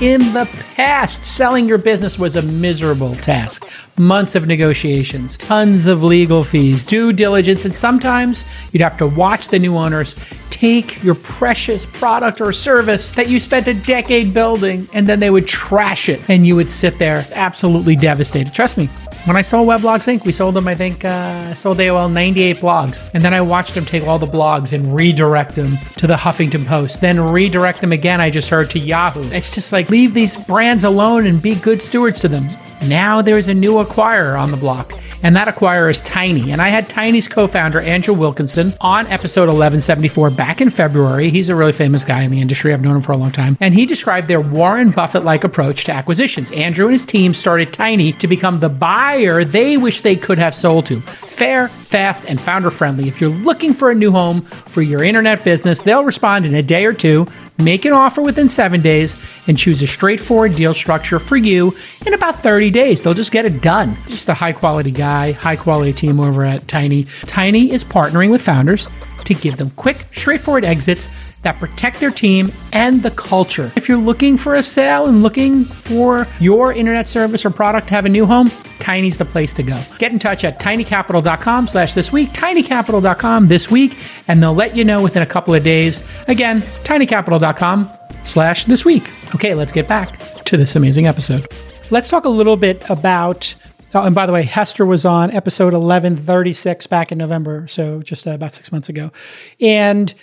[0.00, 3.64] In the past, selling your business was a miserable task.
[3.96, 9.48] Months of negotiations, tons of legal fees, due diligence, and sometimes you'd have to watch
[9.48, 10.16] the new owners
[10.62, 15.28] take your precious product or service that you spent a decade building and then they
[15.28, 18.54] would trash it and you would sit there absolutely devastated.
[18.54, 18.88] Trust me,
[19.24, 23.08] when I sold Weblogs Inc., we sold them, I think, uh, sold AOL 98 blogs.
[23.14, 26.66] And then I watched them take all the blogs and redirect them to the Huffington
[26.66, 29.22] Post, then redirect them again, I just heard, to Yahoo.
[29.30, 32.48] It's just like, leave these brands alone and be good stewards to them.
[32.88, 34.92] Now there's a new acquirer on the block
[35.22, 36.50] and that acquirer is Tiny.
[36.50, 41.30] And I had Tiny's co founder, Andrew Wilkinson, on episode 1174 back in February.
[41.30, 42.72] He's a really famous guy in the industry.
[42.72, 43.56] I've known him for a long time.
[43.60, 46.50] And he described their Warren Buffett like approach to acquisitions.
[46.52, 48.68] Andrew and his team started Tiny to become the
[49.12, 51.00] buyer they wish they could have sold to.
[51.02, 53.08] Fair, fast, and founder friendly.
[53.08, 56.62] If you're looking for a new home for your internet business, they'll respond in a
[56.62, 57.26] day or two,
[57.58, 62.14] make an offer within seven days, and choose a straightforward deal structure for you in
[62.14, 63.02] about 30 days.
[63.02, 63.98] They'll just get it done.
[64.06, 67.04] Just a high quality guy, high quality team over at Tiny.
[67.26, 68.88] Tiny is partnering with founders
[69.24, 71.10] to give them quick, straightforward exits
[71.42, 73.70] that protect their team and the culture.
[73.76, 77.94] If you're looking for a sale and looking for your internet service or product to
[77.94, 78.50] have a new home,
[78.82, 79.80] Tiny's the place to go.
[79.98, 84.84] Get in touch at tinycapital.com slash this week, tinycapital.com this week, and they'll let you
[84.84, 86.02] know within a couple of days.
[86.26, 87.88] Again, tinycapital.com
[88.24, 89.08] slash this week.
[89.36, 91.46] Okay, let's get back to this amazing episode.
[91.90, 93.54] Let's talk a little bit about
[93.94, 98.26] Oh, and by the way, Hester was on episode 1136 back in November, so just
[98.26, 99.12] uh, about six months ago.
[99.60, 100.14] And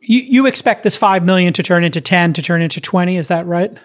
[0.00, 3.28] you, you expect this 5 million to turn into 10, to turn into 20, is
[3.28, 3.76] that right?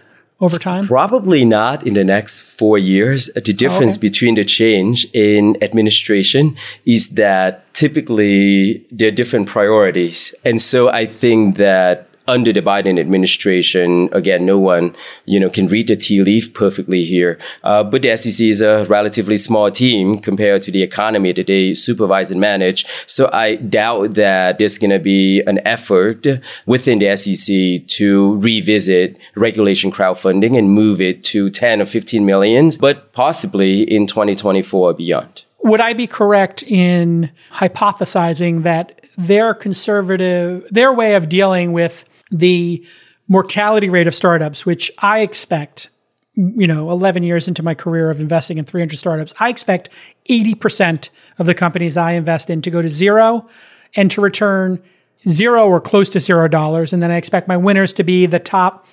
[0.41, 0.83] Over time?
[0.83, 3.29] Probably not in the next four years.
[3.29, 4.09] Uh, the difference oh, okay.
[4.09, 10.35] between the change in administration is that typically there are different priorities.
[10.43, 14.95] And so I think that under the Biden administration, again, no one,
[15.25, 17.37] you know, can read the tea leaf perfectly here.
[17.63, 21.73] Uh, but the SEC is a relatively small team compared to the economy that they
[21.73, 22.85] supervise and manage.
[23.05, 26.25] So I doubt that there's going to be an effort
[26.65, 32.77] within the SEC to revisit regulation crowdfunding and move it to 10 or 15 millions,
[32.77, 35.45] but possibly in 2024 or beyond.
[35.63, 42.05] Would I be correct in hypothesizing that their conservative, their way of dealing with
[42.37, 42.85] the
[43.27, 45.89] mortality rate of startups, which I expect,
[46.35, 49.89] you know, 11 years into my career of investing in 300 startups, I expect
[50.29, 51.09] 80%
[51.39, 53.47] of the companies I invest in to go to zero
[53.95, 54.81] and to return
[55.27, 56.93] zero or close to zero dollars.
[56.93, 58.85] And then I expect my winners to be the top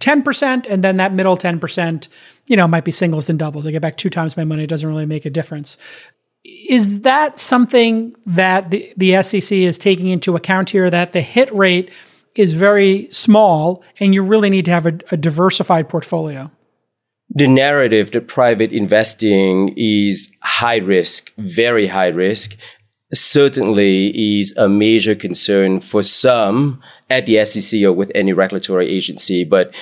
[0.00, 0.66] 10%.
[0.68, 2.08] And then that middle 10%,
[2.46, 3.66] you know, might be singles and doubles.
[3.66, 4.64] I get back two times my money.
[4.64, 5.78] It doesn't really make a difference.
[6.44, 11.52] Is that something that the, the SEC is taking into account here that the hit
[11.54, 11.90] rate
[12.34, 16.50] is very small and you really need to have a, a diversified portfolio?
[17.32, 22.56] The narrative that private investing is high risk, very high risk,
[23.12, 29.44] certainly is a major concern for some at the SEC or with any regulatory agency.
[29.44, 29.72] But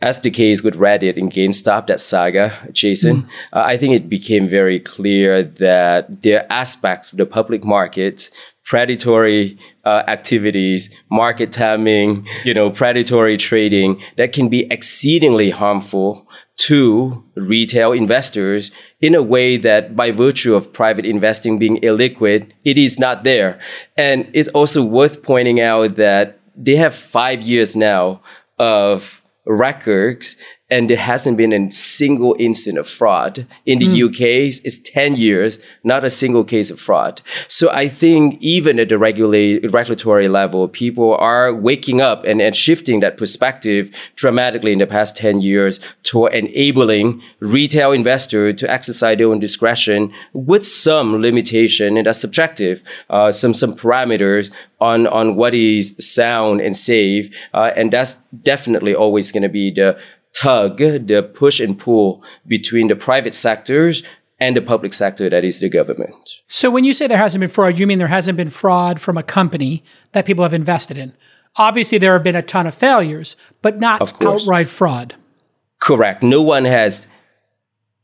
[0.00, 3.28] as the case with Reddit and GameStop, that saga, Jason, mm.
[3.52, 8.30] uh, I think it became very clear that there are aspects of the public markets
[8.70, 16.24] predatory uh, activities, market timing, you know, predatory trading that can be exceedingly harmful
[16.56, 18.70] to retail investors
[19.00, 23.58] in a way that by virtue of private investing being illiquid, it is not there.
[23.96, 28.20] And it's also worth pointing out that they have five years now
[28.58, 30.36] of records
[30.70, 33.46] and there hasn't been a single incident of fraud.
[33.66, 34.08] In the mm.
[34.08, 34.20] UK,
[34.64, 37.20] it's 10 years, not a single case of fraud.
[37.48, 42.54] So I think even at the regula- regulatory level, people are waking up and, and
[42.54, 49.18] shifting that perspective dramatically in the past 10 years toward enabling retail investor to exercise
[49.18, 55.34] their own discretion with some limitation, and that's subjective, uh, some, some parameters on, on
[55.34, 57.34] what is sound and safe.
[57.52, 59.98] Uh, and that's definitely always going to be the
[60.32, 64.02] tug, the push and pull between the private sectors
[64.38, 66.40] and the public sector, that is the government.
[66.48, 69.18] So when you say there hasn't been fraud, you mean there hasn't been fraud from
[69.18, 71.12] a company that people have invested in?
[71.56, 75.14] Obviously, there have been a ton of failures, but not of outright fraud.
[75.78, 76.22] Correct.
[76.22, 77.08] No one has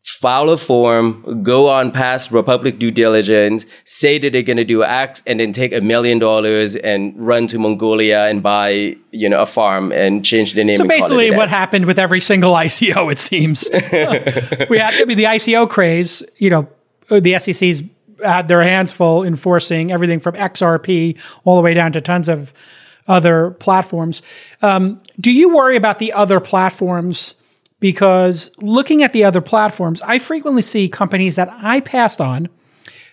[0.06, 4.84] file a form, go on past Republic due diligence, say that they're going to do
[4.84, 9.40] X, and then take a million dollars and run to Mongolia and buy, you know,
[9.40, 10.76] a farm and change the name.
[10.76, 13.68] So basically, what happened with every single ICO, it seems.
[14.70, 16.22] we had, I mean, the ICO craze.
[16.36, 16.68] You know,
[17.08, 17.82] the SEC's
[18.24, 22.52] had their hands full enforcing everything from XRP all the way down to tons of
[23.08, 24.22] other platforms.
[24.62, 27.34] Um, do you worry about the other platforms?
[27.86, 32.48] Because looking at the other platforms, I frequently see companies that I passed on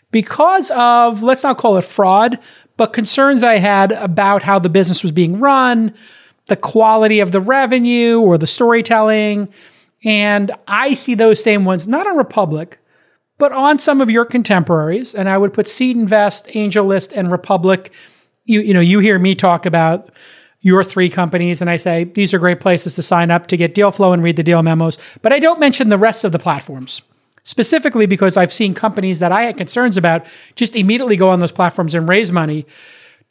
[0.10, 2.40] because of, let's not call it fraud,
[2.76, 5.94] but concerns I had about how the business was being run,
[6.48, 9.48] the quality of the revenue or the storytelling.
[10.04, 12.80] And I see those same ones, not on Republic,
[13.38, 15.14] but on some of your contemporaries.
[15.14, 17.94] And I would put Seed Invest, AngelList, and Republic.
[18.46, 20.10] You, you know, you hear me talk about
[20.64, 23.76] your three companies and I say, these are great places to sign up to get
[23.76, 24.98] deal flow and read the deal memos.
[25.22, 27.02] But I don't mention the rest of the platforms,
[27.44, 31.52] specifically because I've seen companies that I had concerns about just immediately go on those
[31.52, 32.66] platforms and raise money.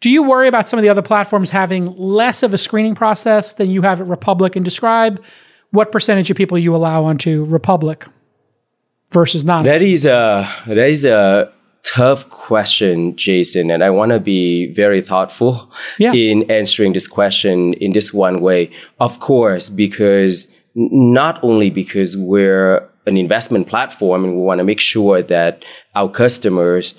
[0.01, 3.55] Do you worry about some of the other platforms having less of a screening process
[3.55, 4.55] than you have at Republic?
[4.55, 5.23] And describe
[5.71, 8.07] what percentage of people you allow onto Republic
[9.11, 9.65] versus not.
[9.65, 11.53] That is a that is a
[11.85, 16.13] tough question, Jason, and I want to be very thoughtful yeah.
[16.13, 18.71] in answering this question in this one way.
[19.01, 24.81] Of course, because not only because we're an investment platform and we want to make
[24.81, 25.65] sure that
[25.95, 26.95] our customers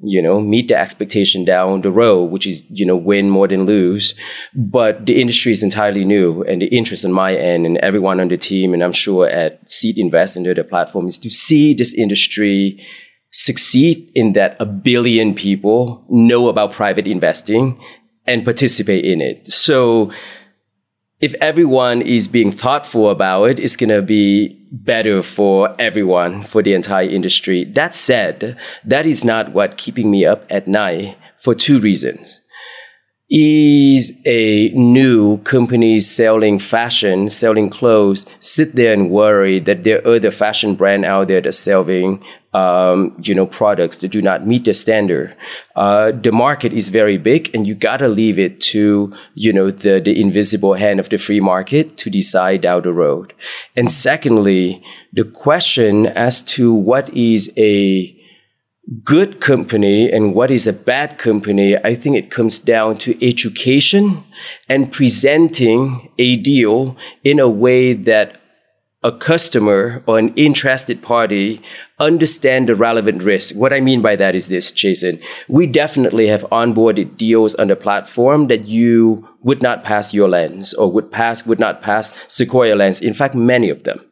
[0.00, 3.64] you know, meet the expectation down the road, which is, you know, win more than
[3.64, 4.14] lose.
[4.54, 8.28] But the industry is entirely new and the interest on my end and everyone on
[8.28, 11.94] the team, and I'm sure at Seed Invest and the platform is to see this
[11.94, 12.84] industry
[13.30, 17.80] succeed in that a billion people know about private investing
[18.26, 19.46] and participate in it.
[19.48, 20.10] So
[21.20, 26.62] if everyone is being thoughtful about it, it's going to be better for everyone, for
[26.62, 27.64] the entire industry.
[27.64, 32.40] That said, that is not what keeping me up at night for two reasons
[33.28, 40.14] is a new company selling fashion, selling clothes, sit there and worry that there are
[40.14, 42.22] other fashion brand out there that's selling,
[42.56, 45.36] um, you know, products that do not meet the standard.
[45.74, 50.00] Uh, the market is very big, and you gotta leave it to you know the
[50.00, 53.34] the invisible hand of the free market to decide down the road.
[53.76, 54.82] And secondly,
[55.12, 58.14] the question as to what is a
[59.04, 64.24] good company and what is a bad company, I think it comes down to education
[64.68, 68.40] and presenting a deal in a way that
[69.06, 71.62] a customer or an interested party
[72.00, 73.54] understand the relevant risk.
[73.54, 75.20] What I mean by that is this, Jason.
[75.46, 80.74] We definitely have onboarded deals on the platform that you would not pass your lens
[80.74, 83.00] or would pass, would not pass Sequoia lens.
[83.00, 84.04] In fact, many of them.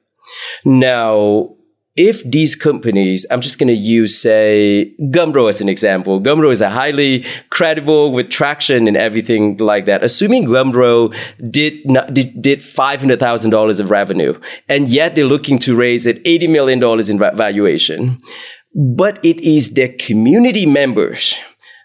[0.64, 1.56] Now,
[1.96, 6.20] if these companies, I'm just going to use, say, Gumroad as an example.
[6.20, 10.02] Gumroad is a highly credible with traction and everything like that.
[10.02, 11.16] Assuming Gumroad
[11.50, 14.38] did not, did, did $500,000 of revenue,
[14.68, 18.20] and yet they're looking to raise at $80 million in valuation.
[18.74, 21.36] But it is their community members,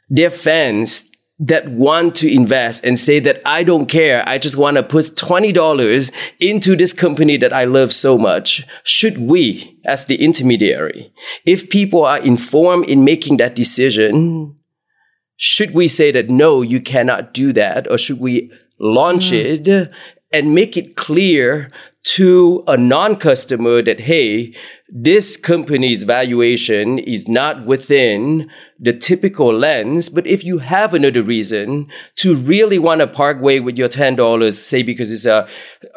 [0.09, 1.05] their fans
[1.39, 4.27] that want to invest and say that I don't care.
[4.27, 8.67] I just want to put $20 into this company that I love so much.
[8.83, 11.13] Should we, as the intermediary,
[11.45, 14.55] if people are informed in making that decision,
[15.37, 17.89] should we say that no, you cannot do that?
[17.89, 19.67] Or should we launch mm.
[19.67, 19.91] it
[20.33, 21.71] and make it clear
[22.01, 24.53] to a non-customer that, hey,
[24.91, 30.09] this company's valuation is not within the typical lens.
[30.09, 34.53] But if you have another reason to really want to part way with your $10,
[34.53, 35.47] say because it's a,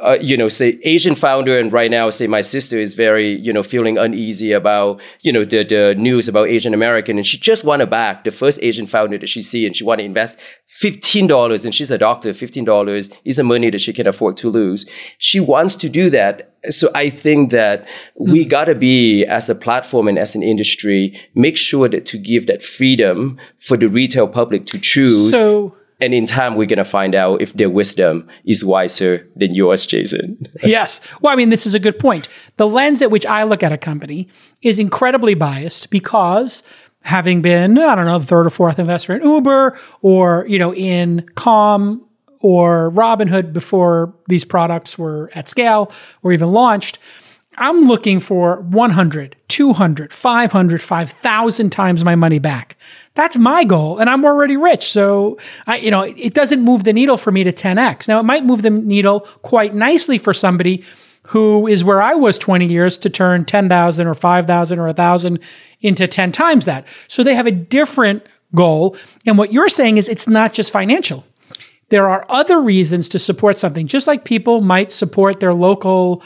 [0.03, 1.59] a, you know, say Asian founder.
[1.59, 5.45] And right now, say my sister is very, you know, feeling uneasy about, you know,
[5.45, 7.17] the, the news about Asian American.
[7.17, 9.85] And she just want to back the first Asian founder that she see and she
[9.85, 10.39] want to invest
[10.83, 11.65] $15.
[11.65, 12.31] And she's a doctor.
[12.31, 14.85] $15 is the money that she can afford to lose.
[15.19, 17.87] She wants to do that so I think that
[18.17, 18.49] we hmm.
[18.49, 22.63] gotta be as a platform and as an industry, make sure that to give that
[22.63, 25.33] freedom for the retail public to choose.
[25.33, 29.87] So, and in time, we're gonna find out if their wisdom is wiser than yours,
[29.87, 30.47] Jason.
[30.63, 31.01] yes.
[31.21, 32.29] Well, I mean, this is a good point.
[32.57, 34.29] The lens at which I look at a company
[34.63, 36.63] is incredibly biased because
[37.03, 41.29] having been, I don't know, third or fourth investor in Uber or, you know, in
[41.35, 42.07] Calm
[42.43, 45.91] or Robinhood before these products were at scale
[46.23, 46.99] or even launched,
[47.57, 52.77] I'm looking for 100, 200, 500, 5,000 times my money back.
[53.15, 53.99] That's my goal.
[53.99, 54.85] And I'm already rich.
[54.85, 58.09] So I, you know, it doesn't move the needle for me to 10X.
[58.09, 60.83] Now it might move the needle quite nicely for somebody
[61.25, 65.39] who is where I was 20 years to turn 10,000 or 5,000 or 1,000
[65.83, 66.87] into 10 times that.
[67.07, 68.25] So they have a different
[68.55, 68.97] goal.
[69.27, 71.25] And what you're saying is it's not just financial.
[71.93, 76.23] There are other reasons to support something, just like people might support their local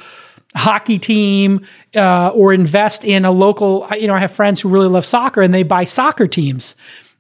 [0.55, 3.85] hockey team uh, or invest in a local.
[3.99, 6.77] You know, I have friends who really love soccer and they buy soccer teams.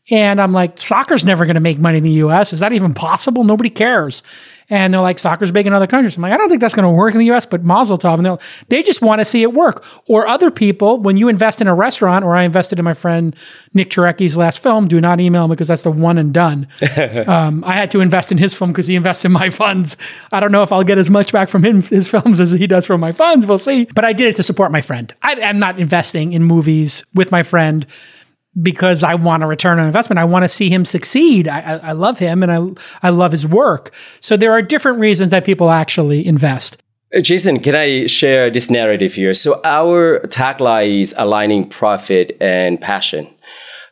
[0.08, 2.52] And I'm like, soccer's never going to make money in the US.
[2.52, 3.42] Is that even possible?
[3.42, 4.22] Nobody cares.
[4.70, 6.16] And they're like, soccer's big in other countries.
[6.16, 8.18] I'm like, I don't think that's going to work in the US, but Mazel Tov.
[8.18, 9.84] And they just want to see it work.
[10.06, 13.34] Or other people, when you invest in a restaurant, or I invested in my friend
[13.74, 16.68] Nick Jarecki's last film, do not email him because that's the one and done.
[17.26, 19.96] um, I had to invest in his film because he invests in my funds.
[20.30, 22.66] I don't know if I'll get as much back from him, his films as he
[22.68, 23.46] does from my funds.
[23.46, 23.86] We'll see.
[23.94, 25.12] But I did it to support my friend.
[25.22, 27.86] I, I'm not investing in movies with my friend
[28.60, 30.18] because I want a return on investment.
[30.18, 31.48] I want to see him succeed.
[31.48, 33.94] I, I, I, love him and I, I love his work.
[34.20, 36.82] So there are different reasons that people actually invest.
[37.14, 39.34] Uh, Jason, can I share this narrative here?
[39.34, 43.28] So our tagline is aligning profit and passion.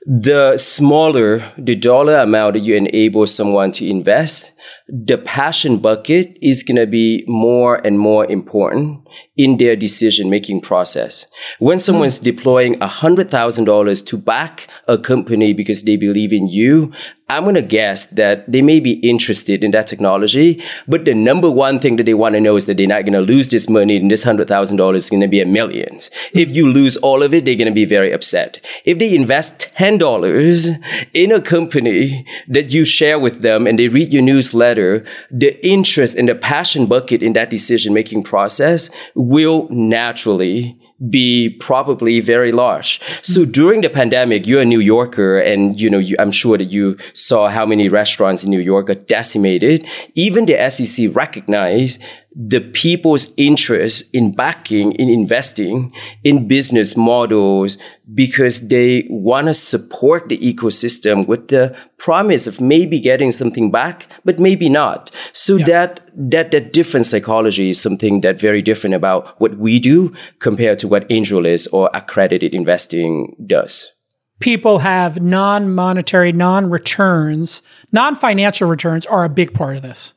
[0.06, 4.52] The smaller the dollar amount that you enable someone to invest,
[4.88, 9.00] the passion bucket is going to be more and more important
[9.36, 11.26] in their decision making process.
[11.58, 12.24] When someone's mm.
[12.24, 16.92] deploying $100,000 to back a company because they believe in you,
[17.28, 21.50] I'm going to guess that they may be interested in that technology, but the number
[21.50, 23.68] one thing that they want to know is that they're not going to lose this
[23.68, 26.10] money and this $100,000 is going to be a millions.
[26.32, 28.60] If you lose all of it, they're going to be very upset.
[28.84, 30.84] If they invest $10
[31.14, 34.22] in a company that you share with them and they read your
[34.54, 40.78] newsletter, the interest and the passion bucket in that decision making process will naturally
[41.10, 43.00] be probably very large.
[43.22, 43.50] So mm-hmm.
[43.50, 46.96] during the pandemic, you're a New Yorker and, you know, you, I'm sure that you
[47.14, 49.86] saw how many restaurants in New York are decimated.
[50.14, 52.00] Even the SEC recognized
[52.36, 55.92] the people's interest in backing, in investing
[56.24, 57.78] in business models
[58.12, 64.08] because they want to support the ecosystem with the promise of maybe getting something back,
[64.24, 65.10] but maybe not.
[65.32, 65.66] So yeah.
[65.66, 70.80] that, that, that different psychology is something that very different about what we do compared
[70.80, 73.92] to what AngelList or accredited investing does
[74.40, 77.62] people have non-monetary non-returns
[77.92, 80.14] non-financial returns are a big part of this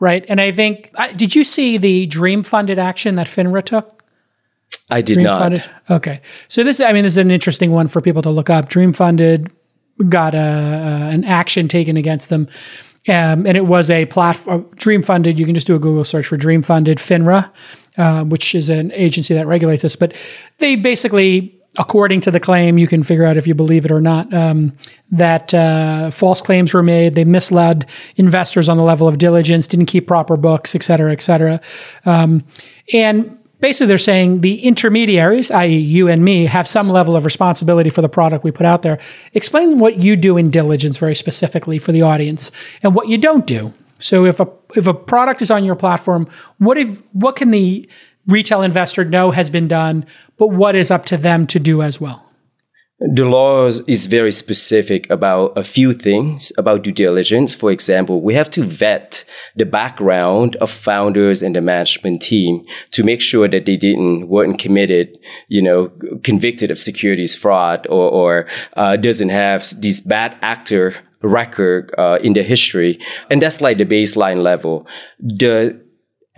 [0.00, 0.24] right?
[0.28, 4.04] And I think, did you see the dream funded action that FINRA took?
[4.90, 5.38] I did dream not.
[5.38, 5.70] Funded?
[5.90, 6.20] Okay.
[6.48, 8.68] So this, I mean, this is an interesting one for people to look up.
[8.68, 9.50] Dream funded
[10.08, 12.48] got a, an action taken against them.
[13.08, 15.38] Um, and it was a platform, Dream Funded.
[15.38, 17.50] You can just do a Google search for Dream Funded FINRA,
[17.96, 19.94] uh, which is an agency that regulates this.
[19.94, 20.16] But
[20.58, 24.00] they basically according to the claim, you can figure out if you believe it or
[24.00, 24.72] not, um,
[25.10, 27.14] that uh, false claims were made.
[27.14, 31.22] They misled investors on the level of diligence, didn't keep proper books, et cetera, et
[31.22, 31.60] cetera.
[32.04, 32.44] Um,
[32.92, 37.90] and basically, they're saying the intermediaries, i.e., you and me, have some level of responsibility
[37.90, 38.98] for the product we put out there.
[39.34, 42.50] Explain what you do in diligence very specifically for the audience
[42.82, 43.72] and what you don't do.
[43.98, 47.88] So if a if a product is on your platform, what if what can the
[48.26, 50.06] retail investor know has been done,
[50.36, 52.26] but what is up to them to do as well?
[52.98, 57.54] The law is very specific about a few things about due diligence.
[57.54, 59.22] For example, we have to vet
[59.54, 64.58] the background of founders and the management team to make sure that they didn't weren't
[64.58, 65.18] committed,
[65.48, 65.92] you know,
[66.24, 68.46] convicted of securities fraud or, or
[68.78, 72.98] uh, doesn't have these bad actor record uh, in the history,
[73.28, 74.86] and that's like the baseline level.
[75.20, 75.78] The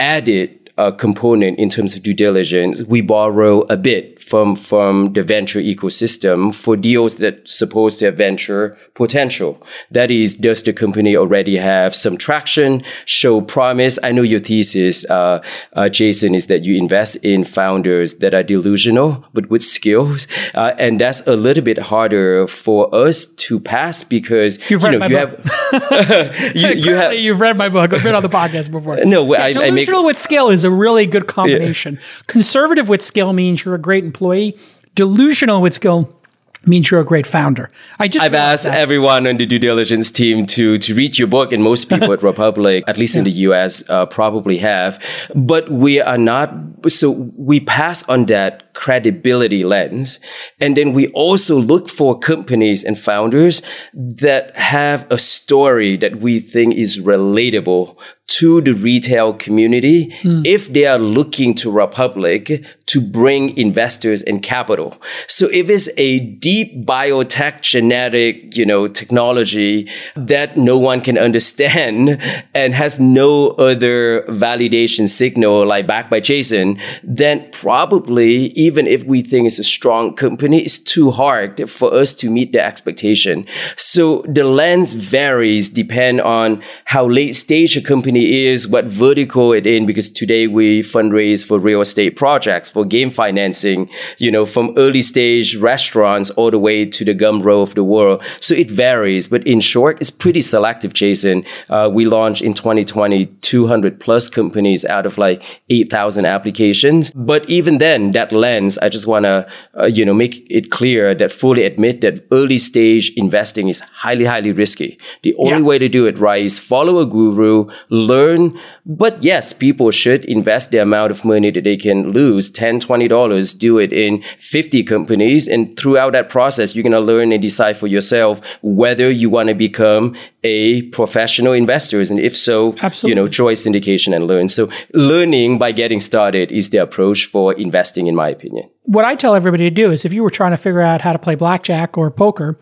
[0.00, 5.22] added uh, component in terms of due diligence, we borrow a bit from from the
[5.22, 9.60] venture ecosystem for deals that suppose to have venture potential.
[9.90, 13.98] That is, does the company already have some traction, show promise?
[14.02, 18.44] I know your thesis, uh, uh, Jason, is that you invest in founders that are
[18.44, 24.04] delusional but with skills, uh, and that's a little bit harder for us to pass
[24.04, 25.46] because you've read you know, my you book.
[25.46, 27.92] have you, you have you've read my book.
[27.92, 29.04] I've been on the podcast before.
[29.04, 31.94] No, yeah, I, delusional I make, with skill is a really good combination.
[31.94, 32.22] Yeah.
[32.26, 34.56] Conservative with skill means you're a great employee.
[34.94, 36.18] Delusional with skill
[36.66, 37.70] means you're a great founder.
[37.98, 38.78] I just I've asked that.
[38.78, 42.22] everyone on the due diligence team to to read your book, and most people at
[42.32, 43.20] Republic, at least yeah.
[43.20, 45.02] in the U.S., uh, probably have.
[45.34, 46.52] But we are not.
[46.88, 50.20] So we pass on that credibility lens.
[50.60, 53.60] And then we also look for companies and founders
[53.92, 57.96] that have a story that we think is relatable
[58.28, 60.46] to the retail community mm.
[60.46, 64.96] if they are looking to Republic to bring investors and capital.
[65.26, 72.20] So if it's a deep biotech genetic, you know, technology that no one can understand
[72.54, 79.22] and has no other validation signal like backed by Jason, then probably even if we
[79.22, 83.46] think it's a strong company, it's too hard for us to meet the expectation.
[83.76, 89.66] So the lens varies depend on how late stage a company is, what vertical it
[89.66, 94.72] in, because today we fundraise for real estate projects for game financing, you know, from
[94.76, 98.22] early stage restaurants all the way to the Gumroad of the world.
[98.40, 101.44] So it varies, but in short, it's pretty selective, Jason.
[101.68, 107.10] Uh, we launched in 2020 200 plus companies out of like 8,000 applications.
[107.12, 109.46] But even then, that lens, I just want to,
[109.78, 114.26] uh, you know, make it clear that fully admit that early stage investing is highly,
[114.26, 114.98] highly risky.
[115.22, 115.70] The only yeah.
[115.70, 117.70] way to do it right is follow a guru,
[118.08, 118.58] learn
[118.90, 123.58] but yes, people should invest the amount of money that they can lose, 10 $20,
[123.58, 125.46] do it in 50 companies.
[125.46, 129.50] And throughout that process, you're going to learn and decide for yourself whether you want
[129.50, 132.00] to become a professional investor.
[132.00, 133.10] And if so, Absolutely.
[133.10, 134.48] you know, choice syndication and learn.
[134.48, 138.70] So learning by getting started is the approach for investing, in my opinion.
[138.84, 141.12] What I tell everybody to do is if you were trying to figure out how
[141.12, 142.58] to play blackjack or poker,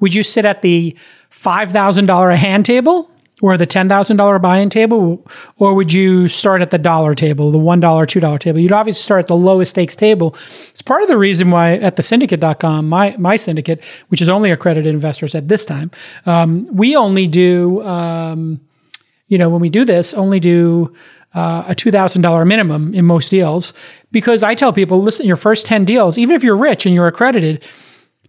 [0.00, 0.96] would you sit at the
[1.30, 5.24] $5,000 a hand table or the $10,000 buy-in table,
[5.58, 8.58] or would you start at the dollar table, the $1, $2 table?
[8.58, 10.34] You'd obviously start at the lowest stakes table.
[10.70, 14.50] It's part of the reason why at the syndicate.com, my, my syndicate, which is only
[14.50, 15.90] accredited investors at this time,
[16.26, 18.60] um, we only do, um,
[19.28, 20.92] you know, when we do this, only do
[21.34, 23.72] uh, a $2,000 minimum in most deals
[24.10, 27.06] because I tell people, listen, your first 10 deals, even if you're rich and you're
[27.06, 27.64] accredited,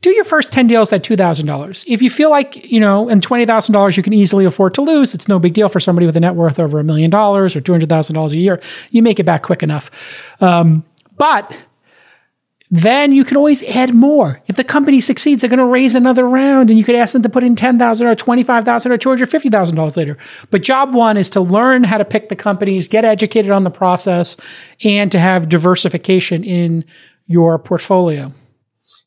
[0.01, 1.83] do your first 10 deals at $2,000.
[1.87, 5.27] If you feel like, you know, and $20,000 you can easily afford to lose, it's
[5.27, 8.31] no big deal for somebody with a net worth over a million dollars or $200,000
[8.31, 8.61] a year.
[8.91, 10.41] You make it back quick enough.
[10.41, 10.85] Um,
[11.17, 11.53] but
[12.71, 14.39] then you can always add more.
[14.47, 17.23] If the company succeeds, they're going to raise another round and you could ask them
[17.23, 20.17] to put in 10,000 or 25,000 or $250,000 later.
[20.51, 23.71] But job one is to learn how to pick the companies, get educated on the
[23.71, 24.37] process,
[24.83, 26.85] and to have diversification in
[27.27, 28.31] your portfolio.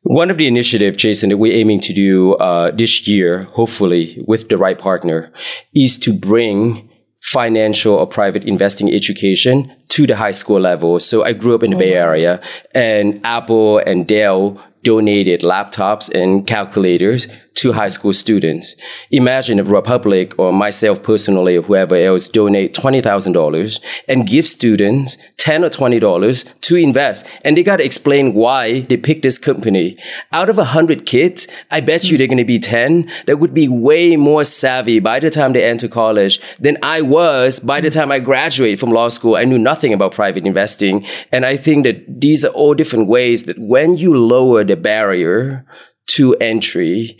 [0.05, 4.48] One of the initiatives, Jason, that we're aiming to do uh, this year, hopefully with
[4.48, 5.32] the right partner,
[5.74, 6.90] is to bring
[7.20, 10.98] financial or private investing education to the high school level.
[10.98, 11.78] So I grew up in the oh.
[11.78, 12.42] Bay Area
[12.74, 18.74] and Apple and Dell donated laptops and calculators to high school students.
[19.11, 25.64] Imagine if Republic or myself personally or whoever else donate $20,000 and give students 10
[25.64, 27.26] or $20 to invest.
[27.45, 29.97] And they got to explain why they picked this company.
[30.33, 33.68] Out of 100 kids, I bet you they're going to be 10 that would be
[33.68, 38.11] way more savvy by the time they enter college than I was by the time
[38.11, 39.37] I graduated from law school.
[39.37, 41.05] I knew nothing about private investing.
[41.30, 45.64] And I think that these are all different ways that when you lower the barrier
[46.09, 47.18] to entry,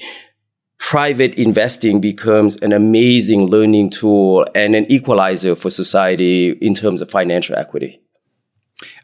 [0.79, 7.11] private investing becomes an amazing learning tool and an equalizer for society in terms of
[7.11, 8.01] financial equity.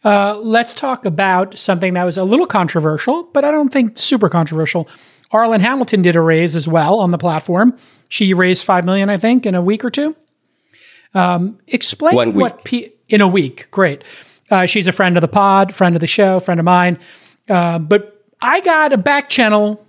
[0.05, 4.29] Uh, let's talk about something that was a little controversial, but I don't think super
[4.29, 4.89] controversial.
[5.33, 7.77] Arlan Hamilton did a raise as well on the platform.
[8.09, 10.17] She raised five million, I think, in a week or two.
[11.15, 12.41] Um, explain One week.
[12.43, 13.69] what P- in a week.
[13.71, 14.03] Great.
[14.51, 16.99] Uh, she's a friend of the pod, friend of the show, friend of mine.
[17.49, 19.85] Uh, but I got a back channel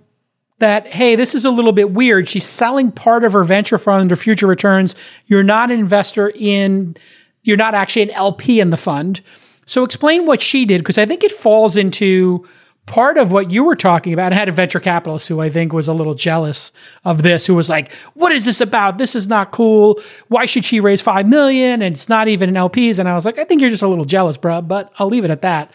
[0.58, 2.28] that, hey, this is a little bit weird.
[2.28, 4.94] She's selling part of her venture fund or future returns.
[5.26, 6.96] You're not an investor in,
[7.42, 9.20] you're not actually an LP in the fund.
[9.66, 12.46] So explain what she did, because I think it falls into
[12.86, 14.32] part of what you were talking about.
[14.32, 16.72] I had a venture capitalist who I think was a little jealous
[17.04, 18.98] of this, who was like, what is this about?
[18.98, 20.00] This is not cool.
[20.28, 21.82] Why should she raise five million?
[21.82, 22.98] And it's not even an LPs.
[22.98, 25.24] And I was like, I think you're just a little jealous, bro, but I'll leave
[25.24, 25.72] it at that.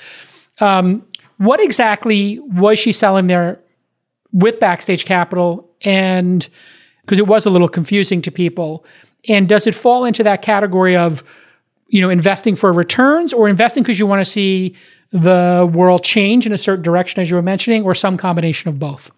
[0.59, 1.07] Um,
[1.37, 3.59] what exactly was she selling there
[4.31, 6.47] with Backstage Capital, and
[7.01, 8.85] because it was a little confusing to people.
[9.29, 11.23] And does it fall into that category of,
[11.87, 14.75] you know, investing for returns or investing because you want to see
[15.11, 18.79] the world change in a certain direction, as you were mentioning, or some combination of
[18.79, 19.11] both?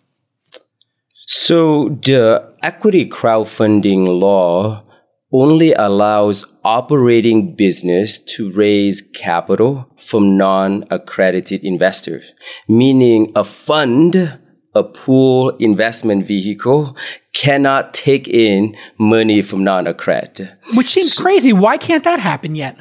[1.13, 4.83] So the equity crowdfunding law
[5.31, 12.33] only allows operating business to raise capital from non-accredited investors,
[12.67, 14.39] meaning a fund
[14.77, 16.95] a pool investment vehicle
[17.33, 20.55] cannot take in money from non-accredited.
[20.75, 21.51] Which seems so, crazy.
[21.51, 22.77] Why can't that happen yet?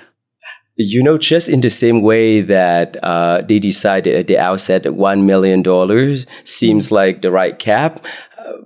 [0.79, 4.93] You know, just in the same way that uh, they decided at the outset that
[4.93, 5.65] $1 million
[6.45, 8.05] seems like the right cap,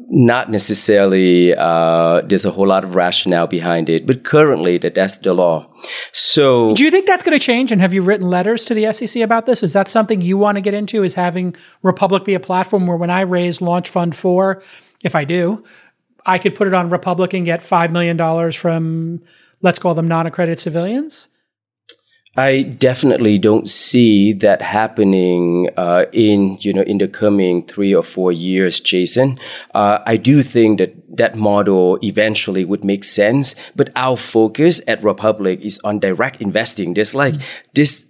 [0.08, 5.18] not necessarily uh, there's a whole lot of rationale behind it, but currently that that's
[5.18, 5.66] the law.
[6.12, 7.72] So, do you think that's going to change?
[7.72, 9.62] And have you written letters to the SEC about this?
[9.62, 11.02] Is that something you want to get into?
[11.02, 14.62] Is having Republic be a platform where when I raise Launch Fund Four,
[15.02, 15.64] if I do,
[16.26, 19.22] I could put it on Republic and get five million dollars from
[19.62, 21.28] let's call them non-accredited civilians?
[22.36, 28.04] I definitely don't see that happening uh, in you know in the coming three or
[28.04, 29.38] four years, Jason.
[29.74, 35.02] Uh, I do think that that model eventually would make sense, but our focus at
[35.02, 36.94] Republic is on direct investing.
[36.94, 37.70] There's like mm-hmm.
[37.74, 38.06] this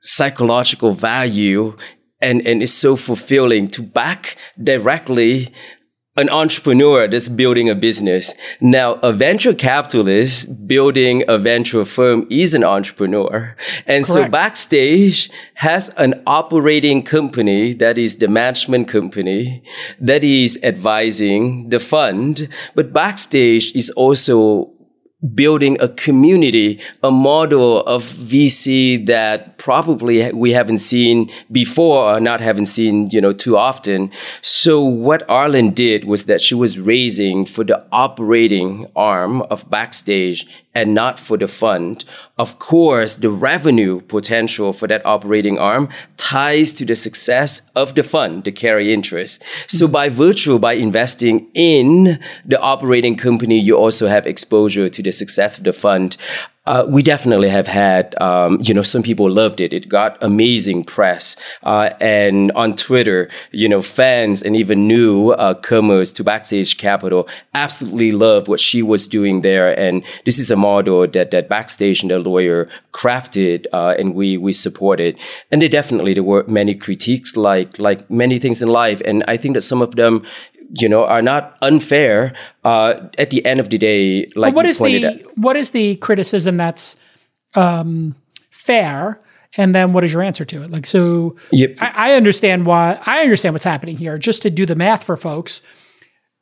[0.00, 1.76] psychological value
[2.20, 5.52] and and it's so fulfilling to back directly
[6.16, 8.34] an entrepreneur that's building a business.
[8.60, 13.54] Now, a venture capitalist building a venture firm is an entrepreneur.
[13.86, 14.06] And Correct.
[14.06, 19.62] so Backstage has an operating company that is the management company
[20.00, 22.48] that is advising the fund.
[22.74, 24.75] But Backstage is also
[25.34, 32.40] building a community, a model of VC that probably we haven't seen before or not
[32.40, 34.10] haven't seen, you know, too often.
[34.40, 40.46] So what Arlan did was that she was raising for the operating arm of Backstage
[40.76, 42.04] and not for the fund.
[42.36, 48.02] Of course, the revenue potential for that operating arm ties to the success of the
[48.02, 49.42] fund, the carry interest.
[49.68, 49.92] So mm-hmm.
[49.92, 55.56] by virtue, by investing in the operating company, you also have exposure to the success
[55.56, 56.18] of the fund.
[56.66, 59.72] Uh, we definitely have had, um, you know, some people loved it.
[59.72, 61.36] It got amazing press.
[61.62, 67.28] Uh, and on Twitter, you know, fans and even new uh, comers to Backstage Capital
[67.54, 69.78] absolutely loved what she was doing there.
[69.78, 74.36] And this is a model that, that Backstage and the lawyer crafted, uh, and we,
[74.36, 75.16] we supported.
[75.52, 79.00] And they definitely, there were many critiques like, like many things in life.
[79.04, 80.26] And I think that some of them,
[80.72, 82.34] you know, are not unfair.
[82.64, 85.38] Uh, at the end of the day, like what is the out.
[85.38, 86.96] what is the criticism that's
[87.54, 88.14] um,
[88.50, 89.20] fair?
[89.56, 90.70] And then what is your answer to it?
[90.70, 91.74] Like, so yep.
[91.80, 94.18] I, I understand why I understand what's happening here.
[94.18, 95.62] Just to do the math for folks,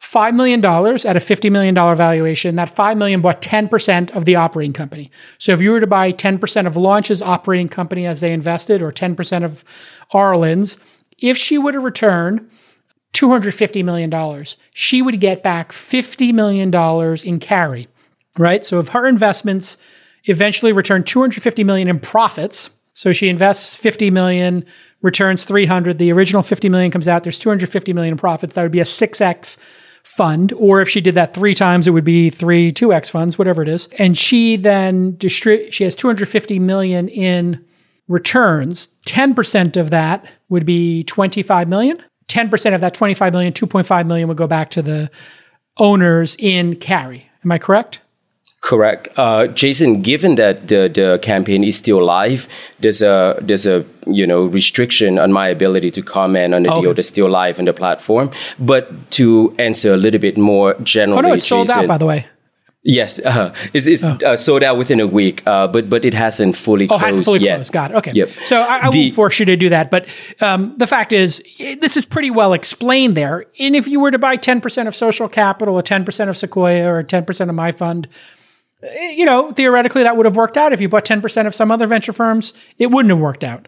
[0.05, 4.73] $5 million at a $50 million valuation, that 5 million bought 10% of the operating
[4.73, 5.11] company.
[5.39, 8.93] So if you were to buy 10% of Launch's operating company as they invested or
[8.93, 9.65] 10% of
[10.13, 10.77] Arlan's,
[11.19, 12.51] if she were to return
[13.15, 14.45] $250 million.
[14.73, 16.73] She would get back $50 million
[17.25, 17.89] in carry,
[18.37, 18.65] right?
[18.65, 19.79] So if her investments
[20.25, 24.65] eventually return 250 million in profits, so she invests 50 million,
[25.03, 28.73] returns 300, the original 50 million comes out, there's 250 million in profits, that would
[28.73, 29.57] be a 6x
[30.03, 33.63] fund or if she did that 3 times it would be 3 2x funds, whatever
[33.63, 33.89] it is.
[33.99, 37.65] And she then distri- she has 250 million in
[38.07, 38.89] returns.
[39.07, 42.03] 10% of that would be 25 million.
[42.35, 45.09] 10% of that 25 million, 2.5 million would go back to the
[45.79, 47.31] owners in carry.
[47.45, 48.01] Am I correct?
[48.61, 50.01] Correct, uh, Jason.
[50.01, 52.49] Given that the, the campaign is still live,
[52.81, 56.81] there's a there's a you know restriction on my ability to comment on the okay.
[56.81, 58.31] deal that's still live on the platform.
[58.59, 62.07] But to answer a little bit more generally, oh no, it's sold out by the
[62.07, 62.27] way.
[62.87, 64.19] Yes, uh, it's, it's oh.
[64.25, 67.25] uh, sold out within a week, uh, but but it hasn't fully oh, closed hasn't
[67.25, 67.57] fully yet.
[67.57, 67.73] closed.
[67.73, 67.95] Got it.
[67.95, 68.13] Okay.
[68.13, 68.29] Yep.
[68.45, 70.07] So I, I the, won't force you to do that, but
[70.43, 73.47] um, the fact is, it, this is pretty well explained there.
[73.59, 76.37] And if you were to buy ten percent of Social Capital, or ten percent of
[76.37, 78.07] Sequoia, or ten percent of my fund,
[78.83, 80.75] eh, you know, theoretically that would have worked out.
[80.75, 83.67] If you bought ten percent of some other venture firms, it wouldn't have worked out.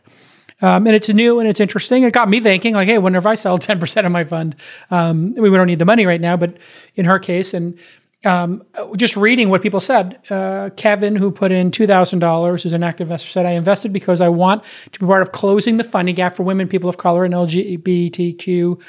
[0.60, 2.02] Um, and it's new and it's interesting.
[2.02, 4.56] It got me thinking, like, hey, whenever I sell 10% of my fund,
[4.90, 6.56] um, we don't need the money right now, but
[6.94, 7.78] in her case, and
[8.26, 8.62] um,
[8.96, 10.20] just reading what people said.
[10.28, 14.28] Uh, Kevin, who put in $2,000, who's an active investor, said, I invested because I
[14.28, 17.32] want to be part of closing the funding gap for women, people of color, and
[17.32, 18.82] LGBTQ.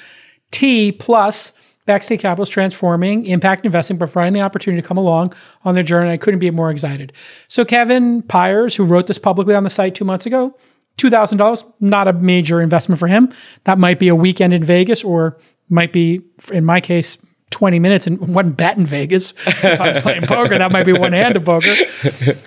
[0.51, 1.53] T plus
[1.85, 5.33] Backstage Capital is transforming impact investing, providing the opportunity to come along
[5.63, 6.11] on their journey.
[6.11, 7.13] I couldn't be more excited.
[7.47, 10.55] So, Kevin Pyers, who wrote this publicly on the site two months ago,
[10.97, 13.31] $2,000, not a major investment for him.
[13.63, 15.38] That might be a weekend in Vegas or
[15.69, 16.21] might be,
[16.51, 17.17] in my case,
[17.58, 19.34] 20 minutes and one bet in Vegas.
[19.47, 21.74] If I was playing poker, that might be one hand of poker.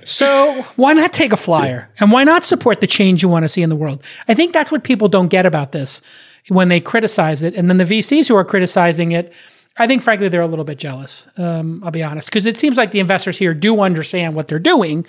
[0.04, 1.90] So why not take a flyer?
[1.98, 4.04] And why not support the change you want to see in the world?
[4.28, 6.00] I think that's what people don't get about this
[6.46, 7.56] when they criticize it.
[7.56, 9.32] And then the VCs who are criticizing it,
[9.78, 11.26] I think frankly they're a little bit jealous.
[11.36, 12.28] Um, I'll be honest.
[12.28, 15.04] Because it seems like the investors here do understand what they're doing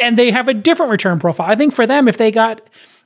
[0.00, 1.48] and they have a different return profile.
[1.48, 2.60] I think for them, if they got,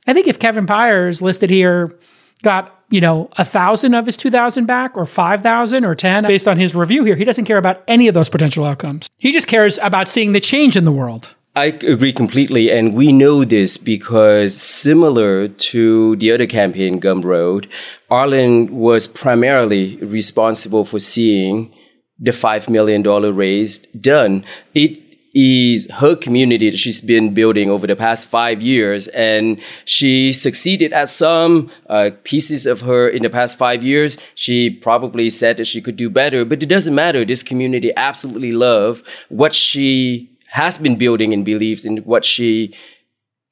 [0.07, 1.95] I think if Kevin Pyers listed here
[2.41, 6.57] got you know, a thousand of his 2000 back or 5,000 or 10 based on
[6.57, 7.15] his review here.
[7.15, 9.09] He doesn't care about any of those potential outcomes.
[9.17, 11.35] He just cares about seeing the change in the world.
[11.57, 12.69] I agree completely.
[12.69, 17.69] And we know this because similar to the other campaign, Gumroad,
[18.11, 21.73] Arlan was primarily responsible for seeing
[22.19, 23.03] the $5 million
[23.35, 24.45] raised done.
[24.73, 25.01] It
[25.35, 29.09] is her community that she's been building over the past five years.
[29.09, 34.17] And she succeeded at some uh, pieces of her in the past five years.
[34.33, 37.25] She probably said that she could do better, but it doesn't matter.
[37.25, 42.73] This community absolutely love what she has been building and believes in what she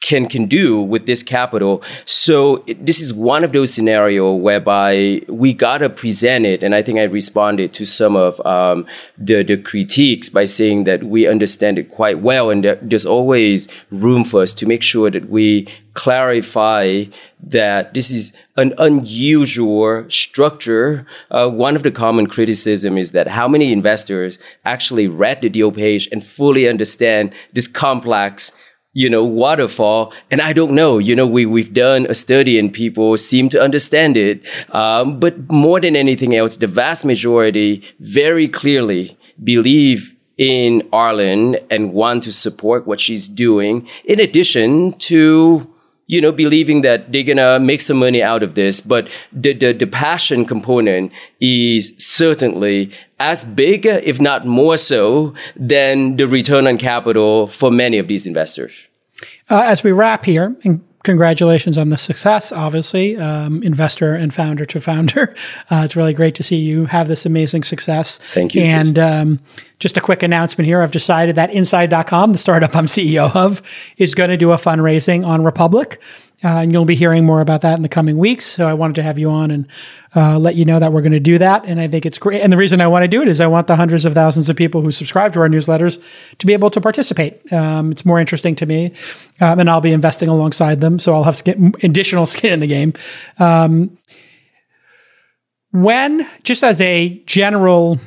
[0.04, 1.82] can can do with this capital.
[2.06, 7.00] So this is one of those scenarios whereby we gotta present it, and I think
[7.00, 8.86] I responded to some of um,
[9.18, 14.24] the the critiques by saying that we understand it quite well, and there's always room
[14.26, 17.06] for us to make sure that we clarify
[17.42, 21.06] that this is an unusual structure.
[21.32, 25.72] Uh, one of the common criticism is that how many investors actually read the deal
[25.72, 28.52] page and fully understand this complex
[28.94, 30.14] you know, waterfall.
[30.32, 33.62] And I don't know, you know, we, we've done a study and people seem to
[33.62, 34.42] understand it.
[34.70, 41.94] Um, but more than anything else, the vast majority very clearly believe in Arlan and
[41.94, 45.70] want to support what she's doing, in addition to
[46.06, 48.82] you know, believing that they're gonna make some money out of this.
[48.82, 52.92] But the, the, the passion component is certainly
[53.24, 58.28] as big, if not more so, than the return on capital for many of these
[58.28, 58.88] investors.
[59.50, 64.66] Uh, as we wrap here, and congratulations on the success, obviously, um, investor and founder
[64.66, 65.34] to founder.
[65.72, 68.20] Uh, it's really great to see you have this amazing success.
[68.34, 68.62] Thank you.
[68.62, 69.40] And um,
[69.80, 73.62] just a quick announcement here I've decided that Inside.com, the startup I'm CEO of,
[73.98, 76.02] is going to do a fundraising on Republic.
[76.44, 78.46] Uh, and you'll be hearing more about that in the coming weeks.
[78.46, 79.68] So I wanted to have you on and
[80.16, 81.66] uh, let you know that we're going to do that.
[81.66, 82.42] And I think it's great.
[82.42, 84.50] And the reason I want to do it is I want the hundreds of thousands
[84.50, 86.02] of people who subscribe to our newsletters
[86.40, 87.52] to be able to participate.
[87.54, 88.94] Um, it's more interesting to me,
[89.40, 91.00] um, and I'll be investing alongside them.
[91.00, 92.94] So I'll have skin, additional skin in the game.
[93.40, 93.98] Um,
[95.72, 98.00] when, just as a general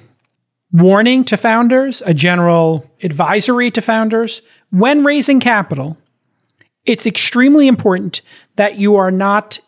[0.72, 5.97] warning to founders, a general advisory to founders, when raising capital,
[6.87, 8.22] it's extremely important
[8.57, 9.59] that you are not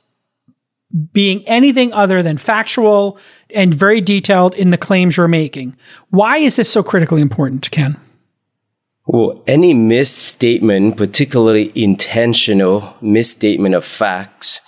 [1.13, 3.19] being anything other than factual
[3.55, 5.77] and very detailed in the claims you're making.
[6.11, 8.01] Why is this so critically important, Ken?
[9.07, 14.61] Well, any misstatement, particularly intentional misstatement of facts,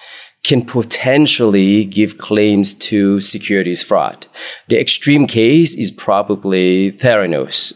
[0.42, 4.26] can potentially give claims to securities fraud.
[4.68, 7.74] The extreme case is probably Theranos,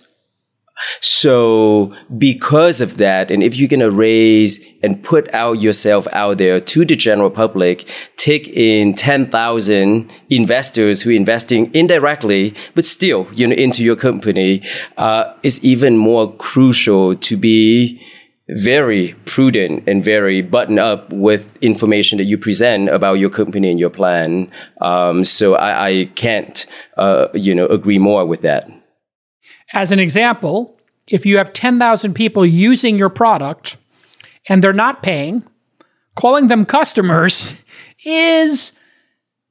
[1.01, 6.39] so because of that, and if you're going to raise and put out yourself out
[6.39, 13.26] there to the general public, take in 10,000 investors who are investing indirectly, but still,
[13.35, 14.62] you know, into your company,
[14.97, 18.01] uh, is even more crucial to be
[18.49, 23.80] very prudent and very buttoned up with information that you present about your company and
[23.80, 24.51] your plan.
[24.82, 26.66] Um, so I, I can't,
[26.99, 28.68] uh, you know, agree more with that.
[29.72, 30.74] As an example,
[31.09, 33.77] if you have 10,000 people using your product
[34.49, 35.45] and they're not paying,
[36.15, 37.63] calling them customers
[38.05, 38.73] is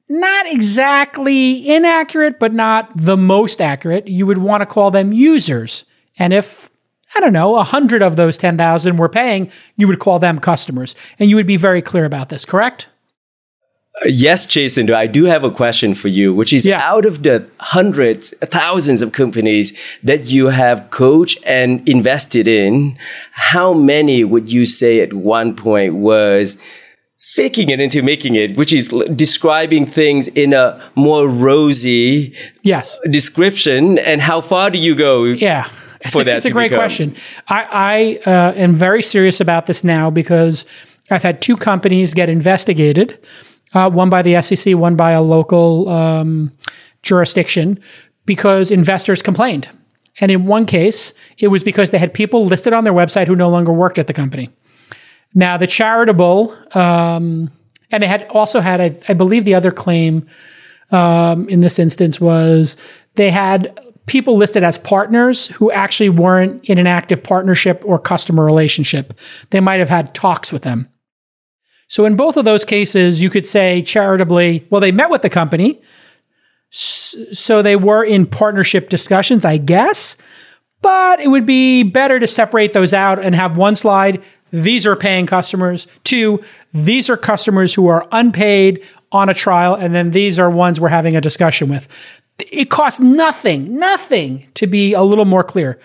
[0.08, 4.06] not exactly inaccurate, but not the most accurate.
[4.06, 5.84] You would want to call them users.
[6.18, 6.70] And if,
[7.16, 10.94] I don't know, 100 of those 10,000 were paying, you would call them customers.
[11.18, 12.88] And you would be very clear about this, correct?
[14.06, 16.80] Yes, Jason, I do have a question for you, which is yeah.
[16.82, 19.72] out of the hundreds, thousands of companies
[20.02, 22.98] that you have coached and invested in,
[23.30, 26.58] how many would you say at one point was
[27.20, 33.98] faking it into making it, which is describing things in a more rosy yes description?
[34.00, 35.22] And how far do you go?
[35.24, 35.68] Yeah.
[36.00, 36.80] It's a, it's a great become?
[36.80, 37.14] question.
[37.48, 40.66] I, I uh, am very serious about this now because
[41.10, 43.18] I've had two companies get investigated
[43.74, 46.52] uh, one by the SEC, one by a local um,
[47.02, 47.78] jurisdiction,
[48.24, 49.68] because investors complained.
[50.20, 53.36] And in one case, it was because they had people listed on their website who
[53.36, 54.48] no longer worked at the company.
[55.34, 57.50] Now, the charitable, um,
[57.90, 60.26] and they had also had, I, I believe, the other claim
[60.92, 62.76] um, in this instance was
[63.16, 68.44] they had people listed as partners who actually weren't in an active partnership or customer
[68.44, 69.14] relationship.
[69.50, 70.88] They might have had talks with them.
[71.88, 75.30] So in both of those cases, you could say charitably, well, they met with the
[75.30, 75.80] company.
[76.70, 80.16] So they were in partnership discussions, I guess.
[80.82, 84.22] But it would be better to separate those out and have one slide.
[84.50, 85.86] These are paying customers.
[86.04, 89.74] Two, these are customers who are unpaid on a trial.
[89.74, 91.88] And then these are ones we're having a discussion with.
[92.50, 95.78] It costs nothing, nothing to be a little more clear.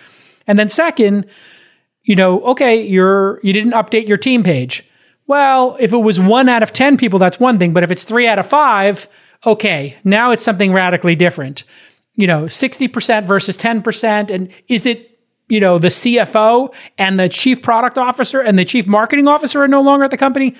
[0.47, 1.27] And then second,
[2.03, 4.83] you know, okay, you're you didn't update your team page.
[5.29, 7.71] Well, if it was one out of 10 people, that's one thing.
[7.71, 9.07] But if it's three out of five,
[9.45, 11.65] okay, now it's something radically different.
[12.15, 14.31] You know, 60% versus 10%.
[14.31, 18.87] And is it, you know, the CFO and the chief product officer and the chief
[18.87, 20.55] marketing officer are no longer at the company?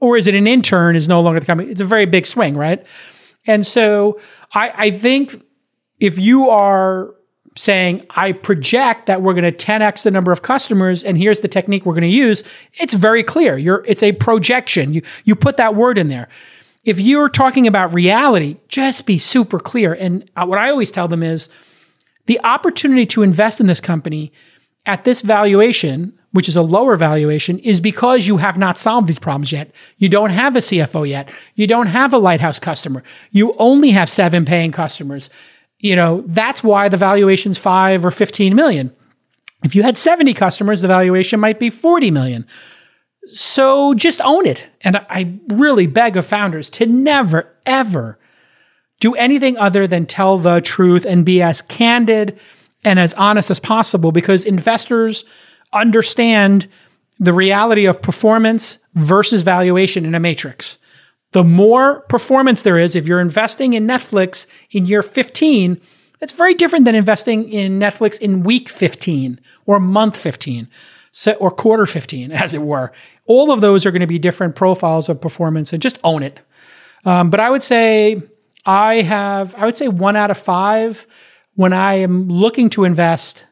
[0.00, 1.70] Or is it an intern is no longer at the company?
[1.70, 2.84] It's a very big swing, right?
[3.46, 4.18] And so
[4.52, 5.40] I, I think
[6.00, 7.14] if you are
[7.58, 11.48] saying, I project that we're going to 10x the number of customers, and here's the
[11.48, 12.44] technique we're going to use,
[12.74, 13.58] it's very clear.
[13.58, 14.94] You're, it's a projection.
[14.94, 16.28] You, you put that word in there.
[16.84, 19.92] If you're talking about reality, just be super clear.
[19.92, 21.48] And uh, what I always tell them is
[22.26, 24.32] the opportunity to invest in this company
[24.86, 29.18] at this valuation, which is a lower valuation, is because you have not solved these
[29.18, 29.74] problems yet.
[29.96, 31.28] You don't have a CFO yet.
[31.56, 33.02] You don't have a lighthouse customer.
[33.32, 35.28] You only have seven paying customers
[35.80, 38.94] you know, that's why the valuation's five or 15 million.
[39.64, 42.46] If you had 70 customers, the valuation might be 40 million.
[43.32, 44.66] So just own it.
[44.82, 48.18] And I really beg of founders to never, ever
[49.00, 52.38] do anything other than tell the truth and be as candid
[52.84, 55.24] and as honest as possible because investors
[55.72, 56.68] understand
[57.18, 60.78] the reality of performance versus valuation in a matrix
[61.32, 65.80] the more performance there is, if you're investing in Netflix in year 15,
[66.20, 70.68] that's very different than investing in Netflix in week 15 or month 15
[71.12, 72.92] so, or quarter 15, as it were.
[73.26, 76.40] All of those are going to be different profiles of performance and just own it.
[77.04, 78.22] Um, but I would say
[78.64, 81.06] I have, I would say one out of five
[81.54, 83.46] when I am looking to invest.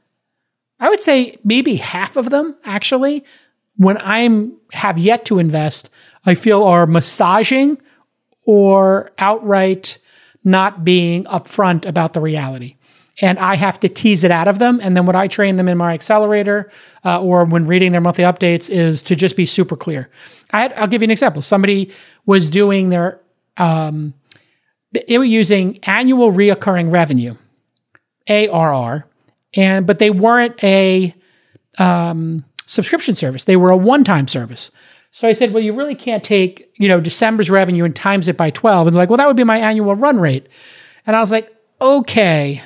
[0.79, 3.24] I would say maybe half of them actually
[3.77, 5.91] when I'm have yet to invest,
[6.27, 7.79] I feel are massaging
[8.45, 9.99] or outright
[10.45, 12.77] not being upfront about the reality.
[13.20, 14.79] And I have to tease it out of them.
[14.83, 16.70] And then what I train them in my accelerator
[17.05, 20.11] uh, or when reading their monthly updates is to just be super clear.
[20.53, 21.41] I will give you an example.
[21.41, 21.91] Somebody
[22.27, 23.20] was doing their,
[23.57, 24.12] um,
[25.09, 27.37] they were using annual reoccurring revenue,
[28.29, 29.07] ARR,
[29.55, 31.14] and but they weren't a
[31.79, 33.45] um, subscription service.
[33.45, 34.70] They were a one-time service.
[35.17, 38.37] So I said, well, you really can't take, you know, December's revenue and times it
[38.37, 38.87] by 12.
[38.87, 40.47] And they're like, well, that would be my annual run rate.
[41.07, 42.62] And I was like, okay,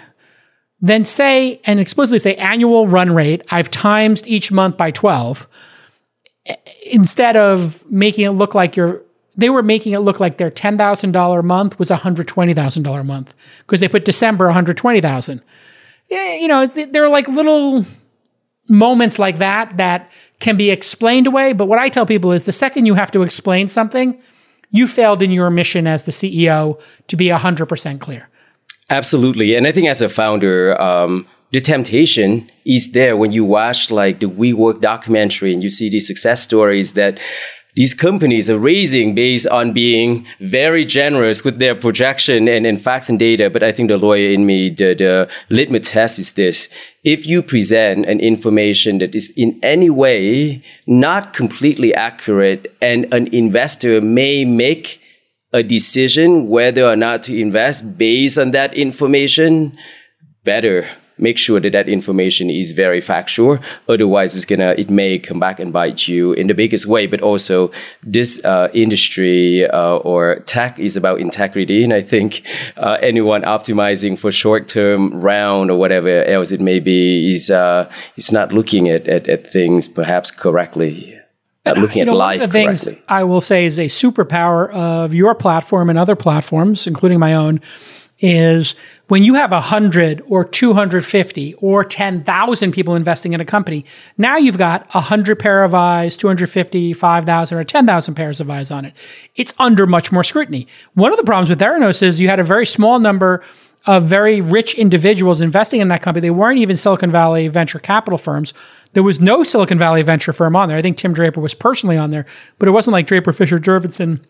[0.80, 5.46] then say, and explicitly say annual run rate, I've times each month by 12
[6.86, 9.00] instead of making it look like you're,
[9.36, 13.86] they were making it look like their $10,000 month was $120,000 a month because they
[13.86, 15.40] put December 120,000.
[16.10, 17.86] You know, they're like little
[18.68, 20.10] moments like that that
[20.40, 21.52] can be explained away.
[21.52, 24.20] But what I tell people is the second you have to explain something,
[24.70, 28.28] you failed in your mission as the CEO to be 100% clear.
[28.88, 29.54] Absolutely.
[29.54, 34.20] And I think as a founder, um, the temptation is there when you watch like
[34.20, 37.18] the WeWork documentary and you see these success stories that
[37.76, 43.08] these companies are raising based on being very generous with their projection and, and facts
[43.08, 43.48] and data.
[43.48, 46.68] But I think the lawyer in me, the, the litmus test is this.
[47.04, 53.32] If you present an information that is in any way not completely accurate and an
[53.34, 55.00] investor may make
[55.52, 59.76] a decision whether or not to invest based on that information,
[60.44, 60.88] better
[61.20, 63.58] make sure that that information is very factual.
[63.88, 67.06] Otherwise, it's gonna it may come back and bite you in the biggest way.
[67.06, 67.70] But also,
[68.02, 72.42] this uh, industry uh, or tech is about integrity, and I think
[72.76, 77.90] uh, anyone optimizing for short term round or whatever else it may be is uh,
[78.16, 81.16] is not looking at, at, at things perhaps correctly.
[81.66, 83.04] Not looking you know, at life one of the things correctly.
[83.08, 87.60] I will say is a superpower of your platform and other platforms, including my own,
[88.18, 88.74] is
[89.10, 93.84] when you have 100 or 250 or 10,000 people investing in a company,
[94.16, 98.84] now you've got 100 pair of eyes, 250, 5,000 or 10,000 pairs of eyes on
[98.84, 98.94] it.
[99.34, 100.68] It's under much more scrutiny.
[100.94, 103.42] One of the problems with Theranos is you had a very small number
[103.86, 106.20] of very rich individuals investing in that company.
[106.20, 108.54] They weren't even Silicon Valley venture capital firms.
[108.92, 110.78] There was no Silicon Valley venture firm on there.
[110.78, 112.26] I think Tim Draper was personally on there,
[112.60, 114.24] but it wasn't like Draper Fisher Jurvetson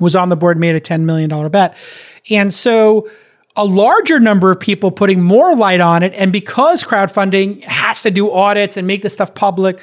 [0.00, 1.76] was on the board, made a $10 million bet.
[2.28, 3.08] And so
[3.56, 6.12] a larger number of people putting more light on it.
[6.14, 9.80] And because crowdfunding has to do audits and make this stuff public,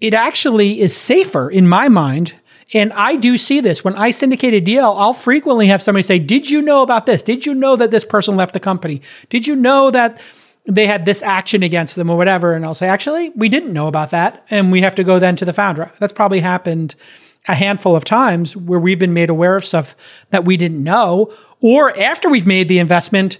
[0.00, 2.34] it actually is safer in my mind.
[2.74, 6.18] And I do see this when I syndicate a deal, I'll frequently have somebody say,
[6.18, 7.22] Did you know about this?
[7.22, 9.00] Did you know that this person left the company?
[9.30, 10.20] Did you know that
[10.66, 12.52] they had this action against them or whatever?
[12.52, 14.44] And I'll say, Actually, we didn't know about that.
[14.50, 15.90] And we have to go then to the founder.
[15.98, 16.94] That's probably happened
[17.46, 19.96] a handful of times where we've been made aware of stuff
[20.30, 23.38] that we didn't know or after we've made the investment,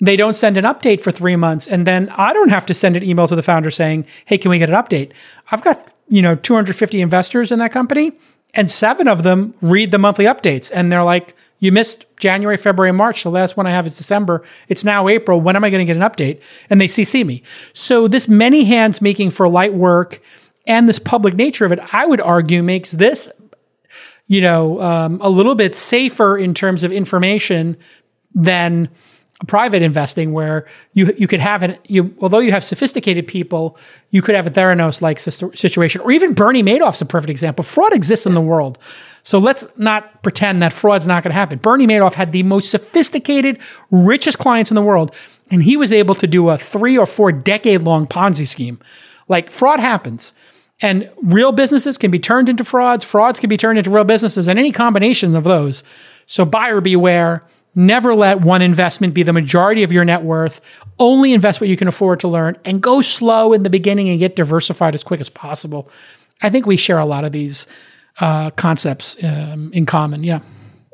[0.00, 2.96] they don't send an update for three months, and then I don't have to send
[2.96, 5.12] an email to the founder saying, "Hey, can we get an update?"
[5.50, 8.12] I've got you know 250 investors in that company,
[8.52, 12.92] and seven of them read the monthly updates, and they're like, "You missed January, February,
[12.92, 13.22] March.
[13.22, 14.42] The last one I have is December.
[14.68, 15.40] It's now April.
[15.40, 17.44] When am I going to get an update?" And they CC me.
[17.72, 20.20] So this many hands making for light work
[20.66, 23.28] and this public nature of it, I would argue, makes this
[24.26, 27.76] you know, um, a little bit safer in terms of information
[28.34, 28.88] than
[29.46, 33.76] private investing where you you could have an you although you have sophisticated people
[34.10, 37.64] you could have a Theranos like situation or even Bernie Madoff's a perfect example.
[37.64, 38.78] Fraud exists in the world.
[39.24, 41.58] So let's not pretend that fraud's not going to happen.
[41.58, 43.58] Bernie Madoff had the most sophisticated
[43.90, 45.14] richest clients in the world
[45.50, 48.78] and he was able to do a 3 or 4 decade long Ponzi scheme.
[49.28, 50.32] Like fraud happens
[50.82, 54.48] and real businesses can be turned into frauds frauds can be turned into real businesses
[54.48, 55.82] and any combination of those
[56.26, 57.42] so buyer beware
[57.74, 60.60] Never let one investment be the majority of your net worth.
[60.98, 64.18] Only invest what you can afford to learn and go slow in the beginning and
[64.18, 65.88] get diversified as quick as possible.
[66.42, 67.66] I think we share a lot of these
[68.20, 70.22] uh, concepts um, in common.
[70.22, 70.40] Yeah.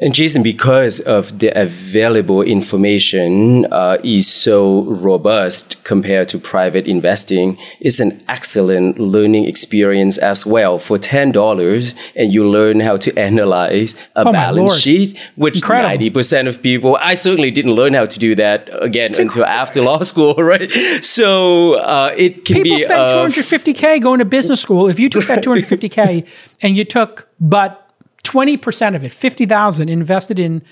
[0.00, 7.58] And Jason, because of the available information uh, is so robust compared to private investing,
[7.80, 10.78] it's an excellent learning experience as well.
[10.78, 16.10] For ten dollars, and you learn how to analyze a oh balance sheet, which ninety
[16.10, 19.62] percent of people, I certainly didn't learn how to do that again it's until incredible.
[19.62, 20.70] after law school, right?
[21.04, 22.62] So uh, it can be.
[22.62, 24.88] people be spend two hundred fifty k going to business school.
[24.88, 26.22] If you took that two hundred fifty k
[26.62, 27.87] and you took but
[28.28, 30.62] 20% of it, 50,000 invested in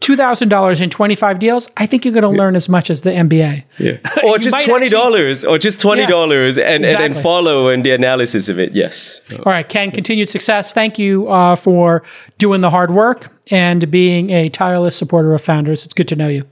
[0.00, 3.64] $2,000 in 25 deals, I think you're going to learn as much as the MBA.
[3.78, 3.96] Yeah.
[4.24, 7.06] Or just $20 actually, or just $20 yeah, and, exactly.
[7.06, 8.76] and then follow in the analysis of it.
[8.76, 9.20] Yes.
[9.32, 10.72] All right, Ken, continued success.
[10.72, 12.02] Thank you uh, for
[12.36, 15.84] doing the hard work and being a tireless supporter of founders.
[15.84, 16.44] It's good to know you.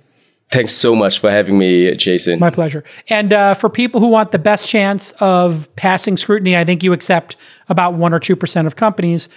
[0.50, 2.38] Thanks so much for having me, Jason.
[2.38, 2.84] My pleasure.
[3.08, 6.92] And uh, for people who want the best chance of passing scrutiny, I think you
[6.92, 7.36] accept
[7.68, 9.28] about 1% or 2% of companies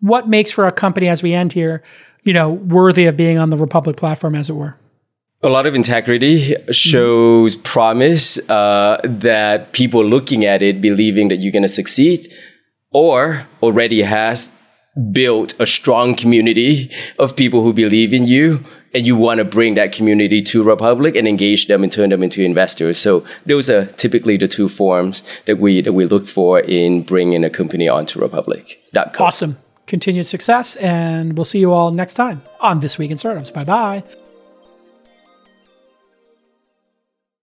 [0.00, 1.82] what makes for a company as we end here,
[2.24, 4.76] you know, worthy of being on the Republic platform, as it were?
[5.42, 7.62] A lot of integrity shows mm-hmm.
[7.62, 12.32] promise uh, that people looking at it believing that you're going to succeed
[12.90, 14.52] or already has
[15.12, 18.64] built a strong community of people who believe in you
[18.94, 22.22] and you want to bring that community to Republic and engage them and turn them
[22.22, 22.96] into investors.
[22.96, 27.44] So those are typically the two forms that we that we look for in bringing
[27.44, 29.26] a company onto Republic.com.
[29.26, 33.50] Awesome continued success, and we'll see you all next time on This Week in Startups.
[33.50, 34.02] Bye bye.